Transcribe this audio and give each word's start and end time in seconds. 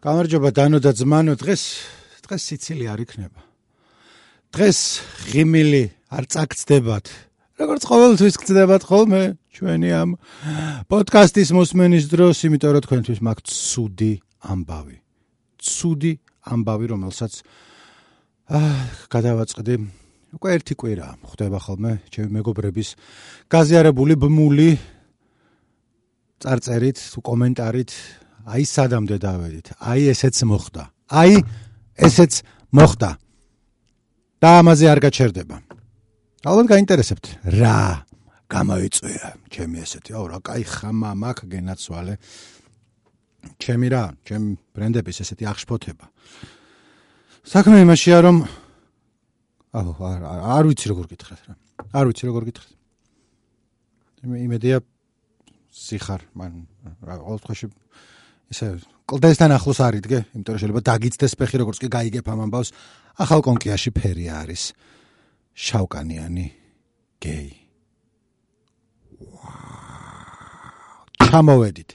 გამარჯობა 0.00 0.48
დანო 0.56 0.78
და 0.80 0.96
ძმანო 0.96 1.34
დღეს 1.36 1.62
დღეს 2.24 2.42
სიცილი 2.48 2.86
არ 2.88 3.00
იქნება. 3.04 3.40
დღეს 4.48 4.78
ღიმილი 5.28 5.84
არ 6.08 6.24
წაგწდებათ. 6.24 7.06
როგორც 7.60 7.82
ყოველთვის 7.84 8.34
გწდებათ 8.40 8.82
ხოლმე 8.88 9.22
ჩვენი 9.52 9.90
ამ 9.92 10.10
პოდკასტის 10.88 11.52
მოსმენის 11.52 12.08
დროს 12.08 12.36
იმიტომ 12.48 12.72
რომ 12.72 12.82
თქვენთვის 12.88 13.20
მაქვს 13.20 13.52
ცუდი 13.60 14.12
ამბავი. 14.40 14.96
ცუდი 15.60 16.12
ამბავი 16.48 16.86
რომელსაც 16.96 17.32
აა 18.48 18.72
გადავაწყდი. 19.12 19.74
უკვე 20.32 20.48
ერთი 20.56 20.74
კვირა 20.80 21.08
ხდება 21.28 21.58
ხოლმე 21.60 21.92
ჩემი 22.08 22.40
მეგობრების 22.40 22.88
გაზიარებული 23.52 24.16
ბმული 24.16 24.70
წარწერით 26.40 26.96
თუ 27.12 27.18
კომენტარით 27.20 27.92
აი 28.45 28.63
სადამდე 28.65 29.17
დავედით. 29.19 29.67
აი 29.81 30.01
ესეც 30.13 30.35
მოხდა. 30.45 30.83
აი 31.09 31.33
ესეც 31.97 32.33
მოხდა. 32.71 33.09
და 34.41 34.49
ამაზე 34.61 34.85
არ 34.91 34.99
გაჩერდება. 35.01 35.57
ალბათ 36.45 36.67
გაინტერესებთ 36.69 37.25
რა 37.57 38.05
გამოიწვია 38.45 39.27
ჩემი 39.49 39.77
ესეთი. 39.81 40.11
აუ 40.13 40.25
რა 40.29 40.39
кай 40.45 40.61
ხამა 40.61 41.11
მაქვს 41.17 41.49
გენაცვალე. 41.49 42.13
ჩემი 43.57 43.87
რა, 43.89 44.03
ჩემ 44.21 44.43
ბრენდების 44.75 45.17
ესეთი 45.25 45.43
აღშფოთება. 45.49 46.05
საქმე 47.45 47.81
იმაშია 47.85 48.17
რომ 48.21 48.37
აუ 49.73 49.89
არ 49.97 50.19
არ 50.29 50.63
ვიცი 50.69 50.85
როგორ 50.93 51.05
გითხრათ 51.09 51.41
რა. 51.49 51.53
არ 51.97 52.05
ვიცი 52.09 52.23
როგორ 52.29 52.43
გითხრათ. 52.49 52.73
იმედია 54.25 54.77
სიხარ 55.73 56.21
მან 56.37 56.53
რა 57.05 57.13
ყოველ 57.21 57.39
შემთხვევაში 57.41 57.67
ისე 58.51 58.67
კლდესთან 59.05 59.51
ახლოს 59.55 59.79
არიდგე, 59.85 60.19
იმიტომ 60.33 60.53
რომ 60.55 60.61
შეიძლება 60.61 60.81
დაგიცდეს 60.89 61.33
ფეხი 61.37 61.57
როგორც 61.61 61.77
კი 61.81 61.87
გაიგებ 61.93 62.25
ამ 62.25 62.39
ამბავს. 62.45 62.69
ახალ 63.15 63.41
კონკიაში 63.45 63.89
ფერი 63.95 64.25
არის 64.29 64.63
შავკანიანი 65.55 66.47
გეი. 67.21 67.51
ჩამოვედით. 71.25 71.89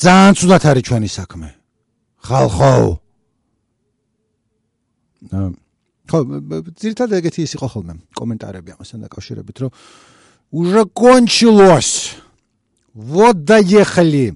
ძალიან 0.00 0.32
ცუდად 0.38 0.62
არის 0.70 0.84
ჩვენი 0.88 1.08
საქმე. 1.08 1.48
ხალხო. 2.24 3.00
ხო, 6.10 6.18
ძირთადად 6.74 7.18
ეგეთი 7.22 7.40
ის 7.46 7.52
იყო 7.54 7.66
ხოლმე 7.70 7.94
კომენტარები 8.18 8.74
ამასთან 8.74 8.98
დაკავშირებით, 9.06 9.56
რომ 9.62 9.70
уже 10.50 10.82
кончилось. 10.90 12.18
Вот 12.94 13.44
доехали. 13.44 14.34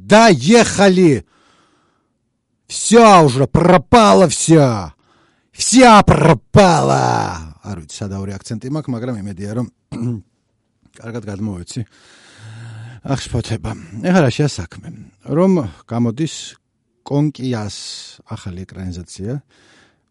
Доехали! 0.00 1.26
Все 2.66 3.22
уже 3.24 3.46
пропало 3.46 4.28
все. 4.28 4.92
Вся 5.52 6.02
пропала. 6.02 7.56
არ 7.66 7.82
ვიცი 7.82 7.96
სადაური 7.98 8.34
აქცენტი 8.36 8.70
მაქვს, 8.70 8.92
მაგრამ 8.94 9.16
იმედია 9.22 9.50
რომ 9.58 9.66
კარგად 11.00 11.22
გადმოვეცი. 11.26 11.80
ახშფოთება. 13.06 13.72
ეხლა 14.06 14.20
რა 14.26 14.30
შეასაქმე? 14.30 14.88
რომ 15.30 15.52
გამოდის 15.86 16.34
კონკიას 17.06 17.76
ახალი 18.26 18.66
ეკრანიზაცია. 18.66 19.32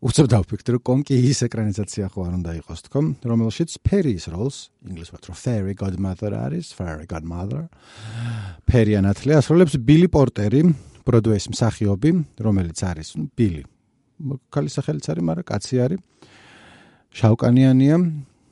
უცებ 0.00 0.28
დავფიქრე 0.32 0.76
რომ 0.76 0.84
კონკი 0.88 1.16
ის 1.30 1.42
ეკრანიზაცია 1.44 2.06
ხო 2.12 2.28
არ 2.28 2.36
უნდა 2.40 2.52
იყოს 2.60 2.80
თქო 2.86 3.00
რომელშიც 3.32 3.74
ფერის 3.84 4.30
როლს 4.32 4.56
ინგლისურად 4.88 5.28
რომ 5.28 5.36
fairy 5.36 5.74
godmother 5.76 6.32
არის 6.40 6.72
fairy 6.76 7.04
godmother 7.10 7.66
ფერი 8.64 8.96
ანათლე 9.02 9.36
ასრულებს 9.40 9.76
ბილი 9.84 10.08
პორტერი 10.08 10.64
ბროდვეის 11.04 11.50
მსახიობი 11.52 12.10
რომელიც 12.40 12.80
არის 12.80 13.12
ნუ 13.20 13.28
ბილი 13.36 13.62
ქალის 14.52 14.76
სახელიც 14.78 15.06
არის 15.10 15.24
მაგრამ 15.24 15.46
კაცი 15.48 15.76
არის. 15.84 16.00
შავკანიანია. 17.16 17.96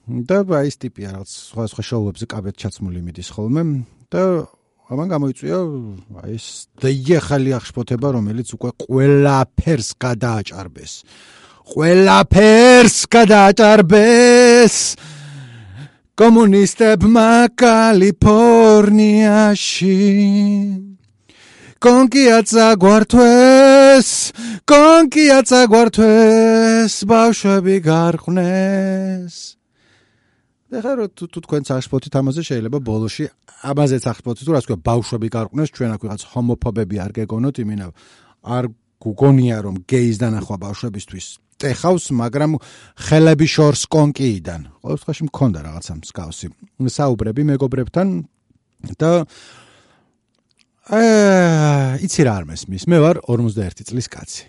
და 0.08 0.36
აი 0.40 0.68
ეს 0.72 0.76
ტიპია 0.80 1.08
რაღაც 1.12 1.30
სხვა 1.52 1.64
სხვა 1.68 1.82
შოუებზე 1.84 2.26
კაბეთ 2.32 2.54
ჩაცმული 2.56 3.00
მიდის 3.04 3.28
ხოლმე. 3.36 3.62
და 4.08 4.48
ამან 4.88 5.10
გამოიწვია 5.12 5.56
აი 6.24 6.32
ეს 6.38 6.44
დაიეხალი 6.80 7.50
აღშფოთება 7.58 8.08
რომელიც 8.16 8.48
უკვე 8.56 8.70
ყველაფერს 8.88 9.88
გადააჭარბეს. 10.00 10.92
ყველაფერს 11.72 12.96
გადაჭარბეს 13.12 14.76
კომუნისტებმა 16.16 17.32
კალიფორნიაში. 17.60 18.88
კონკიაცა 21.84 22.68
გვართვეს 22.80 24.08
კონკიაცა 24.66 25.60
გვართვეს 25.68 26.94
ბავშვები 27.12 27.76
გარყვნეს 27.84 29.57
ეხლა 30.68 30.92
რო 31.00 31.06
თუ 31.16 31.24
თუ 31.32 31.38
თქვენ 31.48 31.62
წაშფოთით 31.64 32.14
ამაზე 32.20 32.42
შეიძლება 32.44 32.78
ბოლოში 32.84 33.24
ამაზეც 33.72 34.04
ახსფოთით 34.12 34.44
თუ 34.44 34.52
რა 34.52 34.60
თქვა 34.64 34.76
ბავშვები 34.84 35.28
გარყვნეს 35.32 35.70
ჩვენ 35.72 35.90
აქ 35.96 36.00
ვიღაც 36.04 36.22
ჰომოფობები 36.32 36.96
არ 37.04 37.10
გეგონოთ 37.18 37.56
იმინა 37.64 37.86
არ 38.44 38.64
გუგონია 38.98 39.56
რომ 39.64 39.74
გეის 39.88 40.16
დანახვა 40.20 40.56
ბავშვებისთვის 40.68 41.26
ტეხავს, 41.58 42.04
მაგრამ 42.14 42.58
ხელები 43.08 43.46
შორს 43.50 43.82
კონკიიდან. 43.90 44.60
ყოველ 44.82 44.96
შემთხვევაში 44.98 45.24
მქონდა 45.28 45.58
რაღაცა 45.66 45.92
მსგავსი. 45.98 46.46
საუბრები 46.78 47.42
მეგობრებთან 47.50 48.08
და 48.98 49.10
აა, 50.88 51.98
იცი 52.06 52.20
რა 52.24 52.32
არ 52.38 52.44
მესმის. 52.48 52.82
მე 52.86 52.98
ვარ 53.02 53.16
51 53.26 53.82
წლის 53.90 54.06
კაცი. 54.06 54.44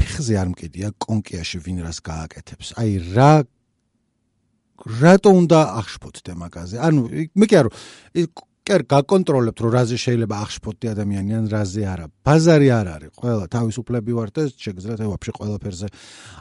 ფეხზე 0.00 0.34
არ 0.40 0.48
მკიდია 0.56 0.88
კონკიაში 0.96 1.58
ვინ 1.62 1.78
რას 1.84 2.00
გააკეთებს. 2.00 2.74
აი 2.80 2.90
რა 3.12 3.44
რატო 4.82 5.30
უნდა 5.30 5.58
აღშფოთდე 5.82 6.32
მაგაზე? 6.42 6.76
ანუ 6.82 7.00
მე 7.38 7.46
კი 7.46 7.56
არ 7.62 7.66
კერ 8.62 8.84
გაკონტროლებთ 8.86 9.58
რომ 9.58 9.72
რაზე 9.74 9.96
შეიძლება 9.98 10.34
აღშფოთდე 10.38 10.86
ადამიანი 10.94 11.32
ან 11.34 11.46
რაზე 11.50 11.82
არა. 11.82 12.06
ბაზარი 12.22 12.68
არ 12.70 12.86
არის. 12.94 13.10
ყველა 13.18 13.44
თავისუფლები 13.50 14.12
ვარ 14.14 14.30
და 14.30 14.42
შეგიძლიათ 14.54 15.00
აი 15.02 15.08
ვაფშე 15.10 15.32
ყველაფერზე 15.34 15.88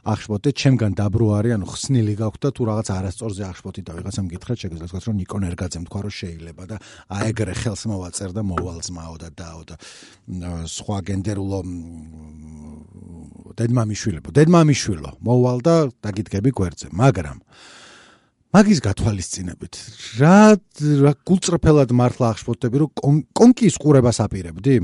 აღშფოთდე. 0.05 0.49
ჩემგან 0.61 0.91
დაბრუ 1.01 1.27
არის, 1.37 1.51
ანუ 1.57 1.65
ხსნილი 1.65 2.13
გაქვთ 2.21 2.41
და 2.45 2.49
თუ 2.53 2.61
რაღაც 2.69 2.87
არასწორზე 2.93 3.43
აღშფოთით 3.49 3.85
და 3.89 3.91
ვიღაცამ 3.97 4.25
გითხრათ, 4.37 4.57
შეგიძლიათ 4.61 4.89
თქვა 4.93 5.01
რომ 5.01 5.17
ნიკონ 5.17 5.43
ერგაძემ 5.49 5.83
თქვა 5.89 5.99
რომ 6.05 6.13
შეიძლება 6.21 6.63
და 6.69 6.75
აი 7.09 7.23
ეგრე 7.33 7.53
ხელს 7.57 7.83
მოვაწერ 7.89 8.29
და 8.37 8.41
მოვალზმაო 8.45 9.15
და 9.17 9.29
დაო 9.41 9.61
და 9.65 9.75
სხვა 10.77 10.97
გენდერულო 11.09 11.59
დედმამიშვილებო, 13.57 14.29
დედმამიშვილო, 14.29 15.09
მოვალ 15.25 15.57
და 15.65 15.75
დაგიდგები 16.05 16.49
გვერდზე, 16.53 16.87
მაგრამ 16.93 17.37
მაგის 18.51 18.79
გათვალისწინებით 18.83 19.77
რა 20.19 20.59
რა 21.01 21.11
გულწრფელად 21.23 21.93
მართლა 21.95 22.31
აღშფოთები 22.35 22.81
რომ 22.83 23.21
კონკის 23.31 23.77
ყურებას 23.79 24.19
აპირებდი? 24.25 24.75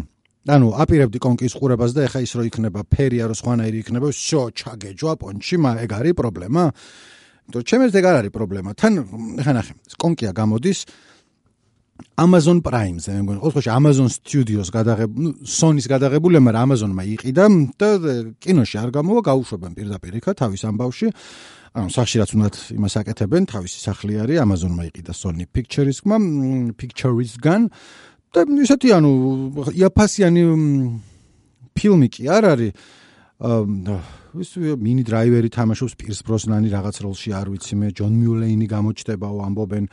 ანუ 0.47 0.71
აპირებდი 0.79 1.19
კონკის 1.19 1.53
ყურებას 1.59 1.91
და 1.91 2.07
ეხა 2.07 2.23
ის 2.23 2.31
რო 2.39 2.47
იქნება 2.47 2.85
ფერია 2.87 3.27
რო 3.27 3.35
სხვანაირი 3.35 3.83
იქნება, 3.83 4.07
შო 4.15 4.41
ჩაგეჯვა 4.55 5.13
პონჩი, 5.19 5.55
მაგ 5.59 5.83
ეგ 5.83 5.91
არის 5.99 6.15
პრობლემა? 6.15 6.63
იმიტომ 7.51 7.67
ჩემს 7.67 7.97
ეგ 7.99 8.05
არ 8.07 8.15
არის 8.23 8.31
პრობლემა. 8.31 8.69
თან 8.79 8.93
ეხა 9.43 9.53
ნახე, 9.59 9.73
კონკია 9.99 10.31
გამოდის 10.31 10.79
Amazon 12.23 12.61
Prime-ზე, 12.63 13.11
მე 13.17 13.21
მგონი, 13.25 13.39
ყოველთვის 13.43 13.67
Amazon 13.73 14.07
Studios 14.07 14.71
გადაღებული, 14.71 15.27
ნუ 15.27 15.31
Sony-ს 15.43 15.89
გადაღებული, 15.89 16.39
მაგრამ 16.39 16.63
Amazon-მა 16.69 17.03
იყიდა 17.17 17.45
და 17.75 17.89
კინოში 18.39 18.77
არ 18.79 18.89
გამოვა, 18.93 19.21
გაუშვებენ 19.27 19.71
პირდაპირ 19.75 20.21
იქა 20.21 20.31
თავის 20.37 20.61
ამბავში. 20.69 21.09
ანუ 21.75 21.89
სახში 21.91 22.21
რაც 22.21 22.31
უნდათ 22.37 22.55
იმას 22.77 22.93
აკეთებენ, 23.01 23.43
თავისი 23.51 23.79
სახლი 23.83 24.19
არის 24.23 24.41
Amazon-მა 24.43 24.83
იყიდა 24.91 25.13
Sony 25.17 25.45
Pictures-გმა, 25.49 26.17
Pictures-გან 26.79 27.61
და 28.33 28.39
ისეთი 28.63 28.87
ანუ 28.97 29.11
იაფასიანი 29.75 30.43
ფილმი 31.75 32.07
კი 32.13 32.23
არ 32.31 32.43
არის. 32.53 32.71
აა 33.37 33.99
ის 34.41 34.51
მინი 34.57 35.03
დრაივერი 35.05 35.49
თამაშობს 35.53 35.93
პირს 35.97 36.19
ბროსნანი 36.25 36.69
რაღაც 36.73 36.99
როლში 37.05 37.33
არ 37.37 37.51
ვიცი 37.53 37.75
მე 37.77 37.89
ჯონ 37.97 38.13
მიულეინი 38.17 38.67
გამოჩდებაო 38.69 39.37
ამბობენ 39.47 39.85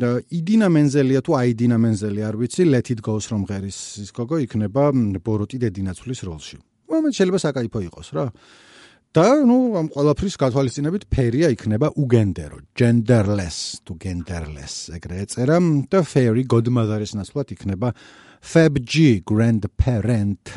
და 0.00 0.10
იდინა 0.38 0.68
მენზელია 0.72 1.20
თუ 1.24 1.36
აიდინა 1.40 1.78
მენზელი 1.84 2.20
არ 2.24 2.36
ვიცი 2.40 2.64
it 2.94 3.00
goes 3.00 3.28
from 3.28 3.44
ღერის 3.44 3.78
ის 4.04 4.10
გოგო 4.12 4.40
იქნება 4.44 4.92
ბოროტი 5.20 5.56
დედინაცulis 5.64 6.20
როლში. 6.24 6.56
მომენტ 6.88 7.14
შეიძლება 7.16 7.38
საკაიფო 7.44 7.78
იყოს 7.88 8.08
რა. 8.12 8.32
და 9.14 9.46
ნუ 9.46 9.56
ამ 9.78 9.88
ყველაფრის 9.94 10.34
გათვალისწინებით 10.42 11.04
ფერია 11.06 11.52
იქნება 11.54 11.92
უგენდერო, 12.02 12.58
genderless 12.74 13.78
to 13.86 13.94
genderless, 13.94 14.90
ეგრე 14.90 15.22
ეწერა 15.22 15.60
და 15.86 16.02
fairy 16.02 16.42
godmother-ის 16.42 17.14
ნაცვლად 17.14 17.54
იქნება 17.54 17.92
fabg 18.42 19.22
grandparent 19.22 20.50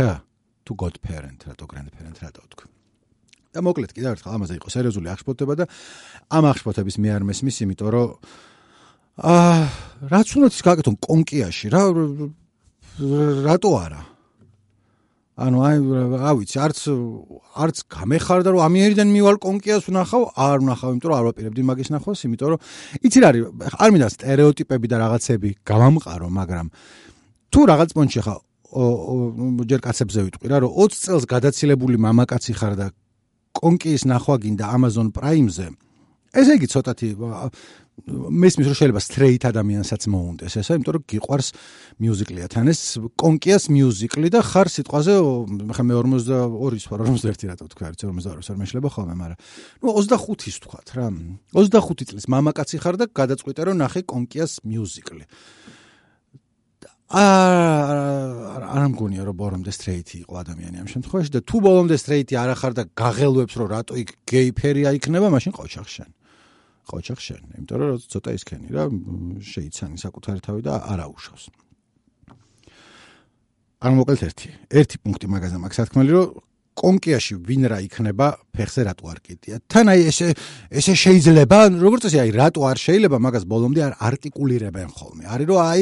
to 0.66 0.74
godparent, 0.74 1.46
რატო 1.46 1.70
grandparent 1.70 2.18
რატო 2.18 2.42
თქვა. 2.50 2.68
და 3.54 3.62
მოკლედ 3.62 3.94
კიდევ 3.94 4.18
ერთხელ 4.18 4.34
ამაზე 4.38 4.54
იყო 4.58 4.70
სერიოზული 4.74 5.08
აღშფოთება 5.14 5.54
და 5.58 5.66
ამ 6.34 6.44
აღშფოთების 6.50 6.98
მე 7.02 7.10
არ 7.14 7.24
მესმის, 7.30 7.58
იმიტომ 7.66 7.90
რომ 7.94 8.10
აა 9.18 9.62
რაც 10.14 10.28
უნდა 10.38 10.48
ის 10.54 10.62
გაკეთონ 10.66 10.96
კონკიაში 11.02 11.68
რა 11.74 11.82
რატო 13.46 13.72
არა? 13.78 14.17
ანუ 15.38 15.58
აი 15.62 15.76
რა 16.18 16.32
ვიცი, 16.34 16.58
არც 16.66 16.80
არც 17.62 17.78
გამეხარდა 17.94 18.50
რომ 18.58 18.62
ამიერიდან 18.68 19.10
მივალ 19.14 19.38
კონკიას 19.38 19.86
ვნახავ, 19.86 20.24
არ 20.34 20.58
ვნახავ, 20.66 20.90
იმიტომ 20.98 21.10
რომ 21.14 21.18
არ 21.18 21.26
ვაპირებდი 21.28 21.62
მაგის 21.70 21.90
ნახვას, 21.94 22.20
იმიტომ 22.26 22.50
რომ 22.58 22.60
იცი 23.06 23.20
რა 23.22 23.28
არის, 23.30 23.44
არ 23.78 23.90
მინდა 23.94 24.08
стереოტიპები 24.18 24.88
და 24.90 24.98
რაღაცები 24.98 25.50
გავამყარო, 25.62 26.28
მაგრამ 26.42 26.68
თუ 27.54 27.60
რაღაც 27.70 27.90
პონჩი 27.94 28.22
ხა 28.26 28.36
ჯერ 28.68 29.80
კაცებზე 29.86 30.20
ვიტყვი 30.26 30.48
რა, 30.52 30.58
რომ 30.66 30.72
20 30.74 31.06
წელს 31.06 31.24
გადაცილებული 31.30 31.98
მამაკაცი 32.02 32.54
ხარ 32.58 32.74
და 32.82 32.88
კონკიის 33.58 34.04
ნახვა 34.10 34.36
გინდა 34.42 34.66
Amazon 34.74 35.08
Prime-ზე. 35.14 35.68
ესე 36.38 36.54
იგი 36.58 36.68
ცოტათი 36.68 37.08
მესმის 38.06 38.68
რომ 38.70 38.78
შეიძლება 38.78 39.02
straight 39.02 39.44
ადამიანსაც 39.50 40.06
მოუნდეს 40.06 40.54
ესა, 40.62 40.78
იმიტომ 40.78 40.94
რომ 40.96 41.04
გიყვარს 41.10 41.48
მიუზიკლია 41.98 42.46
თან 42.54 42.70
ეს 42.70 42.82
კონკიას 43.18 43.64
მიუზიკლი 43.74 44.30
და 44.38 44.40
ხარ 44.46 44.68
სიტყვაზე 44.70 45.14
ხა 45.74 45.84
მე 45.84 45.94
42-ის 45.98 46.86
ვარ 46.94 47.00
41 47.10 47.50
რატო 47.50 47.66
თქვა 47.74 47.86
არც 47.90 48.00
42-ს 48.06 48.50
არ 48.54 48.58
მეშლება 48.62 48.90
ხოლმე, 48.94 49.16
მაგრამ 49.18 49.40
ნუ 49.82 49.90
25-ის 49.98 50.58
თქვათ 50.62 50.88
რა. 50.94 51.08
25 51.58 52.06
წლის 52.14 52.26
მამაკაცი 52.30 52.78
ხარ 52.86 52.96
და 53.02 53.06
გადაწყვიტე 53.10 53.62
რომ 53.66 53.76
ნახე 53.82 54.06
კონკიას 54.06 54.62
მიუზიკლი. 54.62 55.26
აა 57.08 58.68
არ 58.68 58.88
მგონია 58.92 59.24
რომ 59.24 59.36
ბოლომდე 59.40 59.72
სტრეიტი 59.72 60.28
იყო 60.28 60.34
ადამიანი 60.44 60.76
ამ 60.84 60.88
შემთხვევაში 60.92 61.32
და 61.32 61.42
თუ 61.48 61.58
ბოლომდე 61.64 61.96
სტრეიტი 62.04 62.36
არ 62.36 62.50
ახარ 62.52 62.72
და 62.76 62.84
გაღელვებს 63.00 63.56
რომ 63.56 63.68
რატო 63.72 63.96
იქ 63.96 64.10
გეი 64.28 64.52
ფერია 64.52 64.92
იქნება 64.92 65.32
მაშინ 65.32 65.56
ყოჩახშენ 65.56 66.12
ყოჩახშენ 66.88 67.42
იმიტომ 67.60 67.78
რომ 67.84 68.02
ცოტა 68.12 68.32
ისქენი 68.38 68.68
რა 68.76 68.84
შეიცანი 69.54 69.98
საკუთარი 70.02 70.40
თავი 70.48 70.62
და 70.68 70.74
არ 73.78 73.92
მოკლედ 73.94 74.22
ერთი. 74.26 74.50
ერთი 74.74 74.98
პუნქტი 75.06 75.26
მაგაზე 75.30 75.58
მაქვს 75.62 75.90
თქმელი 75.94 76.12
რომ 76.18 76.28
კონკიაში 76.78 77.36
ვინ 77.42 77.64
რა 77.72 77.78
იქნება 77.86 78.28
ფეხზე 78.54 78.82
რატო 78.86 79.06
არ 79.10 79.20
კიდია 79.26 79.56
თან 79.66 79.86
აი 79.94 80.02
ესე 80.10 80.28
ესე 80.70 80.94
შეიძლება 80.94 81.58
როგორც 81.82 82.02
წესი 82.06 82.22
აი 82.22 82.32
რატო 82.38 82.62
არ 82.70 82.78
შეიძლება 82.86 83.18
მაგას 83.26 83.46
ბოლომდე 83.50 83.82
არ 83.88 83.94
არტიკულირებენ 83.98 84.90
ხოლმე. 84.98 85.24
არის 85.26 85.48
რომ 85.50 85.60
აი 85.62 85.82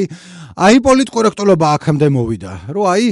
აი 0.56 0.76
პოლიტკორექტულობა 0.88 1.66
აქამდე 1.76 2.08
მოვიდა 2.16 2.52
რომ 2.72 2.84
აი 2.92 3.04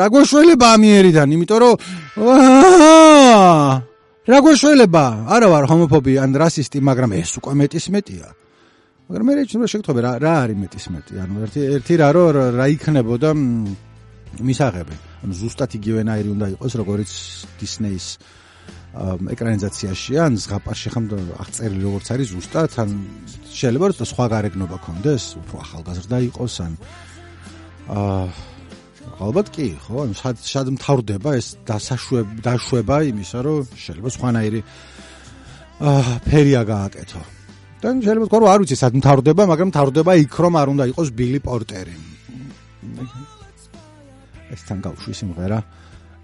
რა 0.00 0.06
გვაშველება 0.12 0.66
ამიერიდან 0.76 1.28
იმიტომ 1.36 1.58
რომ 1.64 1.74
რა 4.26 4.38
გვაშველება 4.42 5.04
არა 5.34 5.48
ვარ 5.52 5.64
ჰომოფობი 5.70 6.12
ან 6.18 6.30
რასისტი 6.42 6.78
მაგრამ 6.82 7.10
ეს 7.20 7.30
უკვე 7.38 7.52
მეტის 7.62 7.86
მეტია 7.94 8.28
მაგრამ 9.06 9.26
მე 9.30 9.34
შეიძლება 9.38 9.66
შეგთხოვე 9.70 10.00
რა 10.02 10.12
რა 10.18 10.32
არის 10.42 10.56
მეტის 10.62 10.86
მეტი 10.94 11.14
ანუ 11.22 11.34
ერთი 11.46 11.60
ერთი 11.76 11.94
რა 12.02 12.08
რომ 12.16 12.36
რა 12.58 12.66
იქნებოდა 12.74 13.30
მისაღები. 14.42 14.96
ანუ 15.24 15.32
ზუსტად 15.32 15.70
იგივენაირი 15.78 16.28
უნდა 16.34 16.46
იყოს 16.56 16.72
როგორც 16.80 17.10
დისნეის 17.60 18.06
ეკრანიზაციაში 19.32 20.12
ან 20.20 20.32
ზღაპარში 20.40 20.88
ხომ 20.92 21.04
აღწერილი 21.42 21.82
როგორც 21.86 22.06
არის 22.16 22.28
ზუსტად 22.34 22.70
ან 22.82 22.90
შეიძლება 23.46 23.86
რომ 23.92 24.08
სხვა 24.12 24.26
გარეგნობა 24.34 24.76
კონდეს 24.86 25.24
უფრო 25.40 25.56
ახალგაზრდა 25.64 26.16
იყოს 26.30 26.54
ან 26.66 26.72
აა 27.94 28.55
ალბათ 29.16 29.48
კი 29.48 29.66
ხო? 29.80 30.04
ანუ 30.04 30.14
სად 30.16 30.40
სად 30.44 30.68
მთავრდება 30.76 31.30
ეს 31.40 31.56
დასაშვება 31.64 32.42
დაშვება 32.44 32.96
იმისა 33.08 33.38
რომ 33.46 33.70
შეიძლება 33.72 34.10
სხვანაირი 34.12 34.60
აა 35.80 36.16
ფერია 36.28 36.62
გააკეთო. 36.68 37.22
და 37.80 37.86
შეიძლება 37.96 38.26
თქვა 38.28 38.38
რომ 38.44 38.50
არ 38.52 38.60
ვიცი 38.60 38.76
სად 38.76 38.94
მთავრდება 39.00 39.42
მაგრამ 39.52 39.68
მთავრდება 39.72 40.12
იქ 40.20 40.36
რომ 40.36 40.54
არ 40.60 40.68
უნდა 40.76 40.84
იყოს 40.92 41.08
ბილი 41.16 41.40
პორტერი. 41.40 41.96
ეს 44.52 44.60
თან 44.68 44.78
გავუშვი 44.84 45.14
სიმღერა 45.20 45.58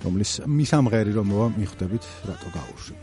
რომლის 0.05 0.33
მისამღერი 0.47 1.13
რომ 1.17 1.27
მოვა 1.33 1.47
მიხვდებით 1.59 2.05
რატო 2.29 2.49
გავუშვი 2.55 2.95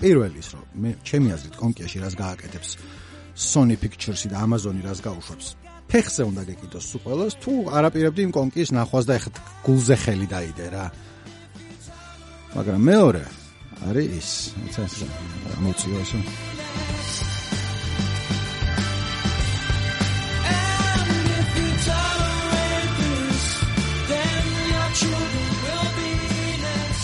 პირველი 0.00 0.38
ის 0.40 0.48
რომ 0.54 0.64
მე 0.80 0.90
ჩემი 1.04 1.28
აზრით 1.34 1.54
კონკიაში 1.60 1.98
რას 2.00 2.14
გააკეთებს? 2.16 2.70
Sony 3.36 3.76
Pictures-ი 3.76 4.28
და 4.32 4.38
Amazon-ი 4.44 4.82
რას 4.84 5.00
გაუშვებს 5.04 5.59
ფეხზე 5.90 6.22
უნდა 6.30 6.42
გეკიდოს 6.46 6.84
სულ 6.86 7.00
ყველას 7.02 7.34
თუ 7.42 7.52
არაპირებდი 7.74 8.20
იმ 8.26 8.32
კონკის 8.36 8.70
ნახვას 8.78 9.04
და 9.10 9.12
ეხეთ 9.18 9.34
გულზე 9.66 9.96
ხელი 10.02 10.26
დაიდე 10.30 10.66
რა. 10.70 10.84
მაგრამ 12.54 12.80
მეორე 12.90 13.24
არის 13.90 14.06
ის. 14.18 14.30
ეს 14.78 14.94
მოციო 15.64 15.96
ესე. 15.98 16.20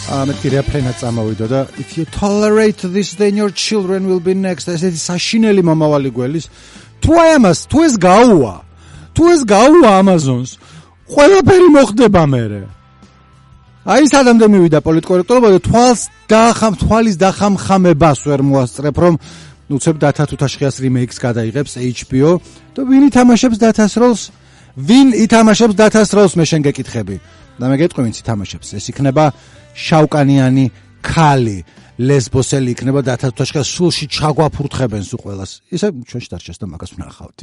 ამეთი 0.06 0.48
რეფრენა 0.54 0.92
წამოვიდო 1.02 1.46
და 1.50 1.60
if 1.82 1.98
you 1.98 2.04
tolerate 2.14 2.86
this 2.94 3.18
then 3.18 3.34
your 3.34 3.50
children 3.50 4.06
will 4.06 4.22
be 4.22 4.34
next. 4.38 4.70
ესეთი 4.70 5.00
საშინელი 5.10 5.62
მომავალი 5.66 6.10
გველის. 6.14 6.46
თუ 7.02 7.12
აი 7.22 7.30
ამას 7.38 7.58
თუ 7.66 7.78
ეს 7.86 7.94
გაუვა 7.98 8.65
თუ 9.16 9.24
ეს 9.32 9.42
გაუვა 9.48 9.90
ამაზონს 10.00 10.50
ყველაფერი 11.08 11.68
მოხდება 11.72 12.22
მერე. 12.28 12.62
აი 13.86 14.04
სადამდე 14.10 14.46
მივიდა 14.50 14.78
პოლიტკორექტულობა 14.82 15.48
და 15.54 15.60
თვალს 15.62 16.00
დაახამ 16.26 16.74
თვალის 16.82 17.16
დახამხამებას 17.22 18.18
ვერ 18.26 18.40
მოასწრებ 18.42 18.96
რომ 18.98 19.14
ნუცებ 19.70 19.96
დათა 20.02 20.24
თუთაშხიას 20.30 20.76
რიმეიქს 20.82 21.18
გადაიღებს 21.22 21.72
HBO 21.78 22.32
და 22.74 22.80
ვინ 22.82 23.02
ითამაშებს 23.10 23.58
დათას 23.62 23.94
როლს 24.02 24.22
ვინ 24.74 25.14
ითამაშებს 25.24 25.74
დათას 25.78 26.10
როლს 26.18 26.34
მე 26.34 26.44
შენ 26.50 26.60
გეკითხები. 26.66 27.16
და 27.56 27.64
მე 27.70 27.76
გეტყვი 27.80 28.02
ვინც 28.04 28.16
ითამაშებს. 28.20 28.68
ეს 28.76 28.84
იქნება 28.90 29.24
შავკანიანი 29.74 30.66
ქალი 31.00 31.58
ლესბოსელი 31.96 32.74
იქნება 32.76 33.00
და 33.00 33.14
თათოშკა 33.16 33.62
სულში 33.64 34.06
ჩაგვაფურთხებენ 34.12 35.04
სულ 35.08 35.20
ყოველას. 35.24 35.52
ისე 35.72 35.88
ჩვენში 36.04 36.28
დარჩეს 36.28 36.60
და 36.60 36.66
მაგას 36.68 36.92
ვნახავთ. 36.92 37.38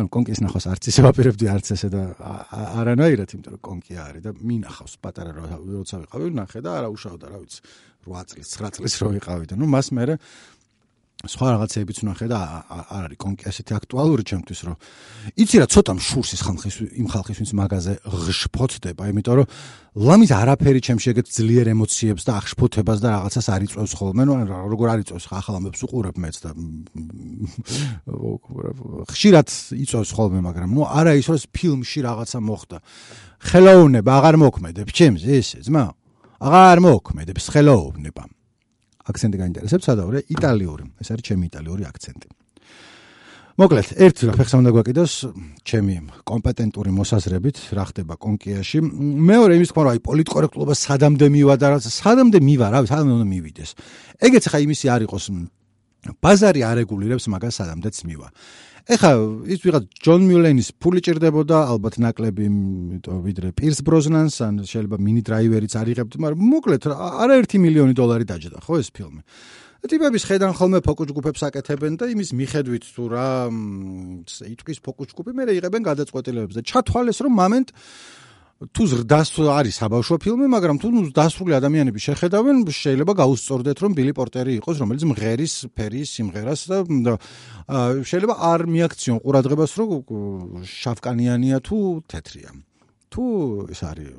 ანუ 0.00 0.08
კონკის 0.08 0.40
ნახოს 0.40 0.64
არც 0.72 0.82
ისე 0.88 1.00
ვაპირებდი 1.04 1.44
არც 1.52 1.66
ესე 1.76 1.88
და 1.92 2.02
არანაირად, 2.80 3.28
იმიტომ 3.36 3.52
რომ 3.52 3.60
კონკი 3.60 3.94
არის 4.00 4.22
და 4.24 4.30
მინახავს 4.32 4.94
პატარა 5.04 5.30
როცა 5.60 5.96
ვიყავი, 6.00 6.26
ნახე 6.40 6.60
და 6.64 6.70
არა 6.80 6.88
უშავდა, 6.88 7.26
რა 7.28 7.38
ვიცი. 7.44 7.60
8 8.08 8.24
წლის, 8.32 8.48
9 8.56 8.80
წლის 8.80 8.94
რო 8.96 9.08
ვიყავი 9.20 9.44
და 9.44 9.54
ნუ 9.60 9.66
მას 9.68 9.92
მე 9.92 10.16
სხვა 11.20 11.52
რაღაცეებიც 11.52 11.98
ვნახე 12.00 12.26
და 12.32 12.38
არ 12.88 13.02
არის 13.10 13.18
კონკი 13.20 13.44
ასეთი 13.50 13.74
აქტუალური 13.76 14.24
ჩემთვის 14.24 14.60
რომ 14.64 14.76
იცი 15.36 15.56
რა 15.60 15.66
ცოტა 15.68 15.92
მშურსის 16.00 16.40
ხალხის 16.48 16.76
იმ 16.96 17.08
ხალხის 17.12 17.40
ვინც 17.44 17.50
მაღაზე 17.60 17.92
ღშფოთდება 18.08 19.08
იმიტომ 19.12 19.36
რომ 19.36 19.50
ლამის 20.00 20.32
არაფერი 20.32 20.80
ჩემში 20.80 21.12
ეგეთ 21.12 21.28
ძლიერ 21.28 21.66
ემოციებს 21.76 22.24
და 22.24 22.40
აღშფოთებას 22.40 22.98
და 23.04 23.08
რაღაცას 23.20 23.46
არ 23.52 23.60
იწვევს 23.68 23.92
ხოლმე. 24.00 24.22
ნუ 24.24 24.34
როგორ 24.48 24.86
არ 24.96 25.00
იწვევს? 25.04 25.24
ახალ 25.28 25.54
ამბებს 25.60 25.80
უყურებ 25.84 26.16
მეც 26.16 26.36
და 26.40 26.50
ხშირად 29.12 29.48
იწვევს 29.76 30.10
ხოლმე 30.16 30.40
მაგრამ 30.40 30.70
ნუ 30.72 30.82
არა 30.88 31.12
ის 31.20 31.26
რომ 31.28 31.44
ფილმში 31.52 32.00
რაღაცა 32.00 32.38
მოხდა. 32.40 32.78
ხელოვნება 33.44 34.10
აღარ 34.24 34.34
მოქმედებს 34.40 34.92
ჩემს 34.96 35.22
ესე 35.28 35.58
ძმა. 35.68 35.84
აღარ 36.40 36.78
მოქმედებს 36.80 37.44
ხელოვნება. 37.52 38.39
აქცენტი 39.08 39.36
გაინტერესებს, 39.40 39.84
სადაურე 39.88 40.18
იტალიური. 40.28 40.84
ეს 41.00 41.08
არის 41.12 41.24
ჩემი 41.24 41.44
იტალიური 41.48 41.82
აქცენტი. 41.88 42.28
მოკლედ, 43.60 43.88
ერთი 44.00 44.22
რა 44.24 44.32
ფეხს 44.40 44.52
უნდა 44.56 44.70
გვაკიდოს 44.72 45.12
ჩემი 45.68 45.94
კომპეტენტური 46.24 46.90
მოსაზრებით, 46.96 47.56
რა 47.76 47.84
ხდება 47.92 48.14
კონკიაში. 48.16 48.78
მეორე 48.80 49.52
იმის 49.60 49.68
თქმა, 49.72 49.82
რომ 49.84 49.92
აი 49.92 50.00
პოლიტკორექტულობა 50.00 50.74
სადამდე 50.80 51.26
მივა 51.28 51.54
და 51.60 51.66
რა 51.76 51.78
სადამდე 51.84 52.38
მივა, 52.40 52.66
რა 52.72 52.78
სადამდე 52.88 53.12
უნდა 53.20 53.26
მივიდეს. 53.28 53.70
ეგეც 54.24 54.44
ხა 54.48 54.58
იმისი 54.64 54.86
არ 54.88 55.00
იყოს 55.04 55.24
ბაზარი 56.24 56.60
არეგულირებს 56.64 57.28
მაგას 57.28 57.54
სადამდეც 57.60 57.96
მივა. 58.08 58.28
ეხა 58.88 59.10
ის 59.52 59.60
ვიღაც 59.60 59.84
ჯონ 60.00 60.24
მიულენის 60.24 60.68
ფული 60.80 61.00
ჭირდებოდა 61.04 61.58
ალბათ 61.74 61.98
ნაკლები 62.00 62.46
ვიდრე 63.26 63.52
პირს 63.52 63.80
ბროზნანს 63.84 64.36
ან 64.46 64.54
შეიძლება 64.64 64.96
მინი 64.96 65.22
დრაივერიც 65.28 65.76
არიღებთ 65.76 66.16
მაგრამ 66.16 66.40
მოკლედ 66.54 66.88
არა 66.88 67.34
1 67.44 67.60
მილიონი 67.60 67.94
დოლარი 67.98 68.24
დაჯდა 68.24 68.64
ხო 68.64 68.80
ეს 68.80 68.88
ფილმი? 68.88 69.20
ტიპების 69.80 70.24
ხედან 70.28 70.52
ხოლმე 70.52 70.80
ფოკუს 70.84 71.08
ჯგუფებს 71.08 71.40
აკეთებენ 71.48 71.92
და 71.96 72.04
იმის 72.12 72.30
მიხედვით 72.36 72.84
თუ 72.92 73.04
რა 73.16 73.28
იტყვის 74.52 74.78
ფოკუს 74.84 75.08
ჯგუფი 75.16 75.32
მე 75.32 75.44
იღებენ 75.56 75.82
გადაწყვეტილებებს 75.88 76.56
და 76.60 76.62
ჩათვალეს 76.68 77.18
რომ 77.24 77.32
მომენტ 77.32 77.68
თუ 78.60 78.84
ზრდას 78.92 79.30
არის 79.40 79.76
საბავშვო 79.80 80.16
ფილმი, 80.20 80.46
მაგრამ 80.52 80.76
თუ 80.84 80.88
დასრული 81.16 81.56
ადამიანები 81.56 81.96
შეხედავენ, 81.96 82.68
შეიძლება 82.68 83.12
გაუსწორდეთ, 83.16 83.76
რომ 83.80 83.92
ბილი 83.96 84.12
პორტერი 84.12 84.52
იყოს, 84.60 84.76
რომელიც 84.84 85.02
მღერის 85.08 85.54
ფერის 85.72 86.08
სიმღერას 86.20 86.60
და 86.68 86.78
შეიძლება 88.04 88.34
არ 88.36 88.60
მიაქციონ 88.68 89.18
ყურადღებას, 89.24 89.72
რომ 89.80 89.88
შავკანიანია 90.60 91.56
თუ 91.64 91.78
თეთრია. 92.04 92.50
თუ 93.08 93.22
ეს 93.72 93.80
არის 93.80 94.12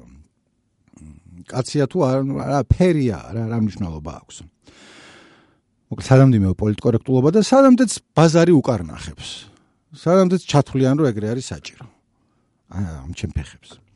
კაცია 1.45 1.85
თუ 1.85 1.97
არა 2.01 2.59
ფერია, 2.65 3.17
რა 3.37 3.43
რა 3.45 3.57
მნიშვნელობა 3.61 4.11
აქვს. 4.25 4.35
მოკლედ 5.91 6.07
სადამდე 6.09 6.37
პოლიტკორექტულობა 6.57 7.29
და 7.29 7.41
სადამდეც 7.45 7.91
ბაზარი 8.17 8.53
უკარნახებს. 8.57 9.29
სადამდეც 9.91 10.41
ჩათვლიან, 10.49 10.95
რომ 10.97 11.05
ეგრე 11.13 11.27
არის 11.29 11.45
საჭირო. 11.51 11.85
აა 12.71 12.91
ამ 13.05 13.11
ჩემ 13.13 13.35
ფეხებს. 13.35 13.90